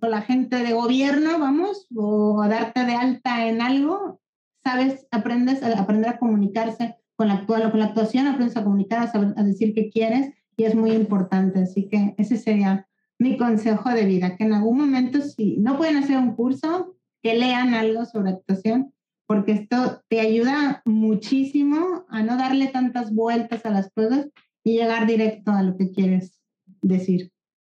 con 0.00 0.10
la 0.10 0.22
gente 0.22 0.56
de 0.56 0.72
gobierno, 0.72 1.38
vamos, 1.38 1.86
o 1.94 2.42
darte 2.48 2.84
de 2.84 2.94
alta 2.94 3.46
en 3.46 3.60
algo, 3.60 4.20
sabes, 4.62 5.06
aprendes 5.10 5.62
a 5.62 5.80
aprender 5.80 6.10
a 6.10 6.18
comunicarse 6.18 6.96
con 7.16 7.28
la, 7.28 7.46
con 7.46 7.78
la 7.78 7.86
actuación, 7.86 8.26
aprendes 8.26 8.56
a 8.56 8.64
comunicar, 8.64 9.10
a, 9.12 9.40
a 9.40 9.44
decir 9.44 9.74
qué 9.74 9.90
quieres 9.90 10.32
y 10.56 10.64
es 10.64 10.74
muy 10.74 10.92
importante. 10.92 11.60
Así 11.60 11.88
que 11.88 12.14
ese 12.18 12.36
sería 12.36 12.86
mi 13.18 13.36
consejo 13.36 13.90
de 13.90 14.04
vida, 14.04 14.36
que 14.36 14.44
en 14.44 14.54
algún 14.54 14.78
momento 14.78 15.20
si 15.20 15.56
no 15.58 15.76
pueden 15.76 15.96
hacer 15.96 16.18
un 16.18 16.34
curso, 16.34 16.96
que 17.22 17.34
lean 17.34 17.74
algo 17.74 18.04
sobre 18.04 18.30
actuación 18.30 18.92
porque 19.32 19.52
esto 19.52 20.02
te 20.08 20.20
ayuda 20.20 20.82
muchísimo 20.84 22.04
a 22.10 22.22
no 22.22 22.36
darle 22.36 22.66
tantas 22.66 23.14
vueltas 23.14 23.64
a 23.64 23.70
las 23.70 23.90
cosas 23.90 24.28
y 24.62 24.76
llegar 24.76 25.06
directo 25.06 25.52
a 25.52 25.62
lo 25.62 25.74
que 25.78 25.90
quieres 25.90 26.38
decir. 26.82 27.30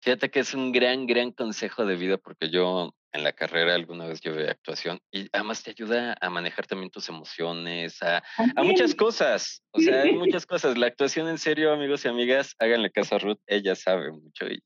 Fíjate 0.01 0.31
que 0.31 0.39
es 0.39 0.55
un 0.55 0.71
gran, 0.71 1.05
gran 1.05 1.31
consejo 1.31 1.85
de 1.85 1.95
vida 1.95 2.17
porque 2.17 2.49
yo 2.49 2.95
en 3.11 3.23
la 3.23 3.33
carrera 3.33 3.75
alguna 3.75 4.07
vez 4.07 4.19
llevé 4.19 4.49
actuación 4.49 4.97
y 5.11 5.27
además 5.31 5.61
te 5.61 5.69
ayuda 5.69 6.17
a 6.19 6.29
manejar 6.31 6.65
también 6.65 6.89
tus 6.89 7.07
emociones, 7.07 8.01
a, 8.01 8.23
a 8.55 8.63
muchas 8.63 8.95
cosas. 8.95 9.61
O 9.73 9.79
sea, 9.79 10.01
hay 10.01 10.15
muchas 10.15 10.47
cosas. 10.47 10.75
La 10.75 10.87
actuación 10.87 11.27
en 11.27 11.37
serio, 11.37 11.71
amigos 11.71 12.03
y 12.03 12.07
amigas, 12.07 12.55
háganle 12.57 12.89
caso 12.89 13.13
a 13.13 13.19
Ruth, 13.19 13.37
ella 13.45 13.75
sabe 13.75 14.11
mucho 14.11 14.47
y 14.47 14.59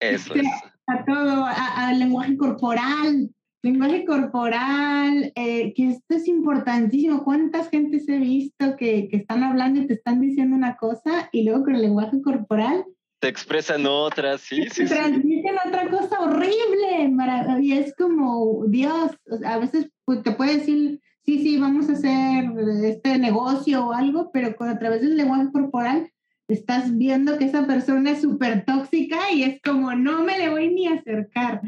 eso 0.00 0.34
es. 0.34 0.46
A 0.86 1.04
todo, 1.04 1.44
al 1.44 1.98
lenguaje 1.98 2.34
corporal, 2.38 3.28
lenguaje 3.62 4.04
corporal, 4.04 5.32
eh, 5.34 5.72
que 5.74 5.88
esto 5.90 6.14
es 6.14 6.28
importantísimo. 6.28 7.24
¿Cuántas 7.24 7.68
gentes 7.70 8.08
he 8.08 8.18
visto 8.18 8.76
que, 8.76 9.08
que 9.08 9.16
están 9.16 9.42
hablando 9.42 9.80
y 9.80 9.86
te 9.86 9.94
están 9.94 10.20
diciendo 10.20 10.56
una 10.56 10.76
cosa 10.76 11.28
y 11.32 11.44
luego 11.44 11.64
con 11.64 11.74
el 11.74 11.82
lenguaje 11.82 12.20
corporal 12.22 12.84
te 13.20 13.28
expresan 13.28 13.84
otras, 13.86 14.40
sí, 14.40 14.64
sí. 14.70 14.86
Te 14.86 14.94
transmiten 14.94 15.54
otra 15.66 15.90
cosa 15.90 16.20
horrible, 16.20 17.12
y 17.60 17.72
es 17.74 17.94
como, 17.94 18.64
Dios, 18.66 19.12
a 19.44 19.58
veces 19.58 19.90
pues, 20.06 20.22
te 20.22 20.32
puede 20.32 20.56
decir, 20.56 21.00
sí, 21.26 21.42
sí, 21.42 21.58
vamos 21.58 21.90
a 21.90 21.92
hacer 21.92 22.50
este 22.82 23.18
negocio 23.18 23.86
o 23.86 23.92
algo, 23.92 24.30
pero 24.32 24.56
con, 24.56 24.70
a 24.70 24.78
través 24.78 25.02
del 25.02 25.18
lenguaje 25.18 25.52
corporal 25.52 26.10
estás 26.48 26.96
viendo 26.96 27.36
que 27.36 27.44
esa 27.44 27.66
persona 27.66 28.12
es 28.12 28.22
súper 28.22 28.64
tóxica 28.64 29.30
y 29.30 29.42
es 29.42 29.60
como, 29.62 29.94
no 29.94 30.24
me 30.24 30.38
le 30.38 30.48
voy 30.48 30.72
ni 30.72 30.86
a 30.86 30.94
acercar. 30.94 31.60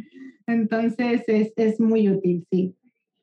Entonces 0.47 1.23
es, 1.27 1.53
es 1.57 1.81
muy 1.81 2.09
útil, 2.09 2.47
sí. 2.51 2.75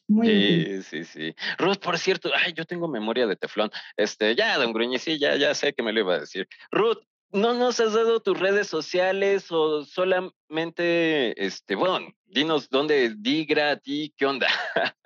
Muy 0.08 0.28
sí, 0.28 0.34
útil. 0.34 0.84
sí, 0.84 1.04
sí. 1.04 1.36
Ruth, 1.58 1.78
por 1.78 1.98
cierto, 1.98 2.32
ay, 2.36 2.54
yo 2.54 2.66
tengo 2.66 2.88
memoria 2.88 3.28
de 3.28 3.36
teflón. 3.36 3.70
Este, 3.96 4.36
ya, 4.36 4.58
don 4.58 4.74
Gruñi, 4.74 4.98
sí, 4.98 5.20
ya, 5.20 5.36
ya 5.36 5.54
sé 5.54 5.74
que 5.74 5.84
me 5.84 5.94
lo 5.94 6.00
iba 6.00 6.16
a 6.16 6.20
decir. 6.22 6.48
Ruth, 6.72 6.98
¿no 7.32 7.54
nos 7.54 7.80
has 7.80 7.94
dado 7.94 8.20
tus 8.20 8.40
redes 8.40 8.68
sociales 8.68 9.52
o 9.52 9.86
solamente, 9.86 11.46
este, 11.46 11.76
bueno, 11.76 12.08
dinos 12.26 12.70
dónde 12.70 13.14
Digra 13.18 13.72
a 13.72 13.78
ti, 13.78 14.14
qué 14.18 14.26
onda? 14.26 14.48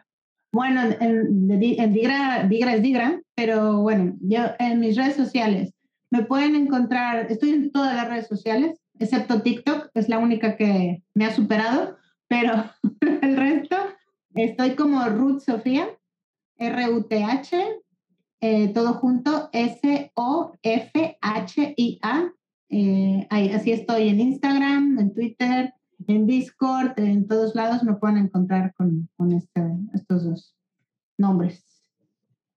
Bueno, 0.54 0.84
en, 1.00 1.48
Digra, 1.60 2.46
Digra 2.48 2.76
es 2.76 2.84
Digra, 2.84 3.20
pero 3.34 3.82
bueno, 3.82 4.16
yo 4.22 4.52
en 4.60 4.82
mis 4.82 4.96
redes 4.96 5.16
sociales 5.16 5.74
me 6.12 6.22
pueden 6.22 6.56
encontrar, 6.56 7.26
estoy 7.32 7.50
en 7.50 7.72
todas 7.72 7.96
las 7.96 8.08
redes 8.08 8.28
sociales, 8.28 8.80
excepto 9.00 9.42
TikTok, 9.42 9.90
es 9.96 10.10
la 10.10 10.20
única 10.20 10.56
que 10.56 11.02
me 11.16 11.26
ha 11.26 11.34
superado, 11.34 11.98
pero 12.34 12.66
el 13.22 13.38
resto 13.38 13.76
estoy 14.34 14.76
como 14.76 15.08
Ruth 15.08 15.42
Sofía, 15.42 15.88
R-U-T-H, 16.58 17.82
eh, 18.42 18.70
todo 18.74 18.96
junto, 18.96 19.52
S-O-F-H-I-A. 19.54 20.14
Eh, 22.70 23.28
así 23.30 23.72
estoy 23.72 24.10
en 24.10 24.20
Instagram, 24.20 24.98
en 24.98 25.14
Twitter, 25.14 25.76
en 26.08 26.26
Discord, 26.26 26.98
en 26.98 27.28
todos 27.28 27.54
lados 27.54 27.84
me 27.84 27.94
pueden 27.94 28.18
encontrar 28.18 28.74
con, 28.74 29.08
con 29.16 29.32
este, 29.34 29.62
estos 29.94 30.24
dos 30.24 30.56
nombres. 31.20 31.64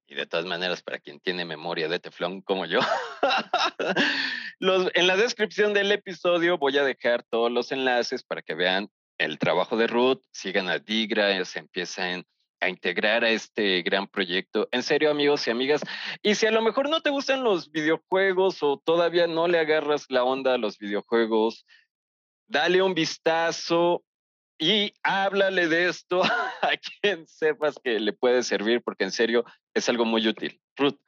Y 0.06 0.14
de 0.14 0.24
todas 0.24 0.46
maneras, 0.46 0.82
para 0.82 1.00
quien 1.00 1.20
tiene 1.20 1.44
memoria 1.44 1.88
de 1.88 1.98
teflón 1.98 2.40
como 2.40 2.64
yo, 2.64 2.80
los, 4.58 4.90
en 4.94 5.06
la 5.06 5.16
descripción 5.18 5.74
del 5.74 5.92
episodio 5.92 6.56
voy 6.56 6.78
a 6.78 6.84
dejar 6.84 7.24
todos 7.24 7.52
los 7.52 7.72
enlaces 7.72 8.22
para 8.22 8.40
que 8.40 8.54
vean 8.54 8.88
el 9.18 9.38
trabajo 9.38 9.76
de 9.76 9.86
Ruth, 9.86 10.22
sigan 10.30 10.68
a 10.68 10.78
Digra, 10.78 11.44
se 11.44 11.60
empiecen 11.60 12.26
a 12.60 12.68
integrar 12.68 13.24
a 13.24 13.30
este 13.30 13.82
gran 13.82 14.06
proyecto. 14.06 14.68
En 14.72 14.82
serio, 14.82 15.10
amigos 15.10 15.46
y 15.46 15.50
amigas, 15.50 15.82
y 16.22 16.34
si 16.34 16.46
a 16.46 16.50
lo 16.50 16.62
mejor 16.62 16.88
no 16.88 17.00
te 17.00 17.10
gustan 17.10 17.44
los 17.44 17.70
videojuegos 17.70 18.62
o 18.62 18.80
todavía 18.84 19.26
no 19.26 19.46
le 19.48 19.58
agarras 19.58 20.06
la 20.08 20.24
onda 20.24 20.54
a 20.54 20.58
los 20.58 20.78
videojuegos, 20.78 21.66
dale 22.46 22.82
un 22.82 22.94
vistazo 22.94 24.04
y 24.58 24.94
háblale 25.02 25.68
de 25.68 25.88
esto 25.88 26.22
a 26.62 26.70
quien 27.00 27.26
sepas 27.26 27.76
que 27.82 28.00
le 28.00 28.12
puede 28.12 28.42
servir, 28.42 28.82
porque 28.82 29.04
en 29.04 29.12
serio 29.12 29.44
es 29.74 29.88
algo 29.88 30.04
muy 30.04 30.26
útil. 30.26 30.60
Ruth. 30.76 30.98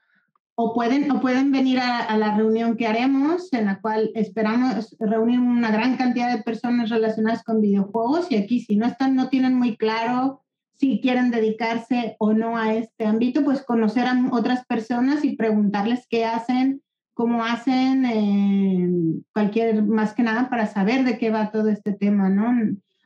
O 0.60 0.74
pueden, 0.74 1.08
o 1.12 1.20
pueden 1.20 1.52
venir 1.52 1.78
a, 1.78 1.98
a, 1.98 2.16
la 2.16 2.34
reunión 2.36 2.76
que 2.76 2.88
haremos, 2.88 3.52
en 3.52 3.66
la 3.66 3.80
cual 3.80 4.10
esperamos 4.16 4.96
reunir 4.98 5.38
una 5.38 5.70
gran 5.70 5.96
cantidad 5.96 6.34
de 6.34 6.42
personas 6.42 6.90
relacionadas 6.90 7.44
con 7.44 7.60
videojuegos. 7.60 8.26
Y 8.30 8.36
aquí, 8.36 8.60
si 8.60 8.74
no 8.74 8.86
están, 8.86 9.14
no 9.14 9.28
tienen 9.28 9.54
muy 9.54 9.76
claro 9.76 10.42
si 10.78 11.00
quieren 11.00 11.30
dedicarse 11.30 12.16
o 12.18 12.32
no 12.32 12.56
a 12.56 12.74
este 12.74 13.04
ámbito, 13.04 13.44
pues 13.44 13.62
conocer 13.62 14.06
a 14.06 14.16
otras 14.30 14.64
personas 14.66 15.24
y 15.24 15.36
preguntarles 15.36 16.06
qué 16.08 16.24
hacen, 16.24 16.82
cómo 17.14 17.44
hacen, 17.44 18.04
eh, 18.06 18.88
cualquier, 19.32 19.82
más 19.82 20.14
que 20.14 20.22
nada 20.22 20.48
para 20.48 20.66
saber 20.68 21.04
de 21.04 21.18
qué 21.18 21.30
va 21.30 21.50
todo 21.50 21.68
este 21.68 21.92
tema, 21.92 22.28
¿no? 22.28 22.52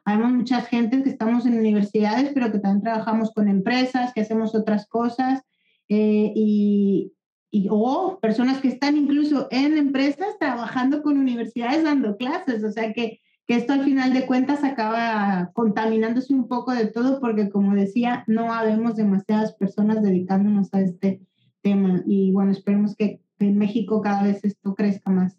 Hay 0.04 0.18
muchas 0.18 0.66
gente 0.68 1.02
que 1.02 1.08
estamos 1.08 1.46
en 1.46 1.58
universidades, 1.58 2.30
pero 2.34 2.52
que 2.52 2.58
también 2.58 2.82
trabajamos 2.82 3.32
con 3.32 3.48
empresas, 3.48 4.12
que 4.12 4.20
hacemos 4.20 4.54
otras 4.54 4.86
cosas, 4.86 5.42
eh, 5.88 6.32
y, 6.34 7.12
y, 7.52 7.68
o 7.70 8.18
personas 8.20 8.60
que 8.60 8.66
están 8.66 8.96
incluso 8.96 9.46
en 9.52 9.78
empresas 9.78 10.36
trabajando 10.40 11.04
con 11.04 11.18
universidades 11.18 11.84
dando 11.84 12.16
clases, 12.16 12.64
o 12.64 12.72
sea 12.72 12.92
que 12.92 13.20
que 13.46 13.56
esto 13.56 13.72
al 13.72 13.84
final 13.84 14.12
de 14.12 14.26
cuentas 14.26 14.62
acaba 14.62 15.50
contaminándose 15.52 16.32
un 16.32 16.48
poco 16.48 16.72
de 16.72 16.86
todo 16.86 17.20
porque 17.20 17.50
como 17.50 17.74
decía, 17.74 18.24
no 18.26 18.52
habemos 18.52 18.96
demasiadas 18.96 19.54
personas 19.54 20.02
dedicándonos 20.02 20.72
a 20.72 20.80
este 20.80 21.20
tema 21.60 22.02
y 22.06 22.30
bueno, 22.32 22.52
esperemos 22.52 22.94
que 22.96 23.20
en 23.38 23.58
México 23.58 24.00
cada 24.00 24.22
vez 24.22 24.44
esto 24.44 24.74
crezca 24.74 25.10
más. 25.10 25.38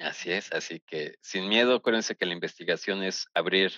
Así 0.00 0.32
es, 0.32 0.52
así 0.52 0.80
que 0.80 1.14
sin 1.20 1.48
miedo, 1.48 1.76
acuérdense 1.76 2.16
que 2.16 2.26
la 2.26 2.34
investigación 2.34 3.02
es 3.04 3.26
abrir 3.34 3.72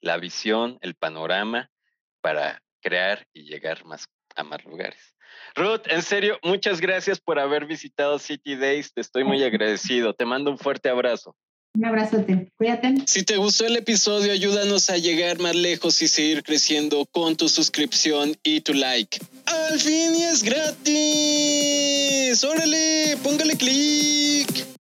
la 0.00 0.16
visión, 0.18 0.78
el 0.80 0.94
panorama 0.94 1.70
para 2.20 2.62
crear 2.80 3.26
y 3.32 3.42
llegar 3.42 3.84
más 3.84 4.08
a 4.36 4.44
más 4.44 4.64
lugares. 4.64 5.15
Ruth, 5.54 5.82
en 5.88 6.02
serio, 6.02 6.38
muchas 6.42 6.80
gracias 6.80 7.18
por 7.18 7.38
haber 7.38 7.66
visitado 7.66 8.18
City 8.18 8.56
Days. 8.56 8.92
Te 8.92 9.00
estoy 9.00 9.24
muy 9.24 9.42
agradecido. 9.42 10.14
Te 10.14 10.24
mando 10.24 10.50
un 10.50 10.58
fuerte 10.58 10.88
abrazo. 10.88 11.34
Un 11.76 11.84
abrazote, 11.84 12.48
cuídate. 12.56 12.94
Si 13.06 13.22
te 13.22 13.36
gustó 13.36 13.66
el 13.66 13.76
episodio, 13.76 14.32
ayúdanos 14.32 14.88
a 14.88 14.96
llegar 14.96 15.38
más 15.40 15.54
lejos 15.54 16.00
y 16.00 16.08
seguir 16.08 16.42
creciendo 16.42 17.04
con 17.04 17.36
tu 17.36 17.50
suscripción 17.50 18.34
y 18.42 18.62
tu 18.62 18.72
like. 18.72 19.18
¡Al 19.44 19.78
fin 19.78 20.16
y 20.16 20.22
es 20.22 20.42
gratis! 20.42 22.44
¡Órale! 22.44 23.18
¡Póngale 23.22 23.56
clic! 23.56 24.75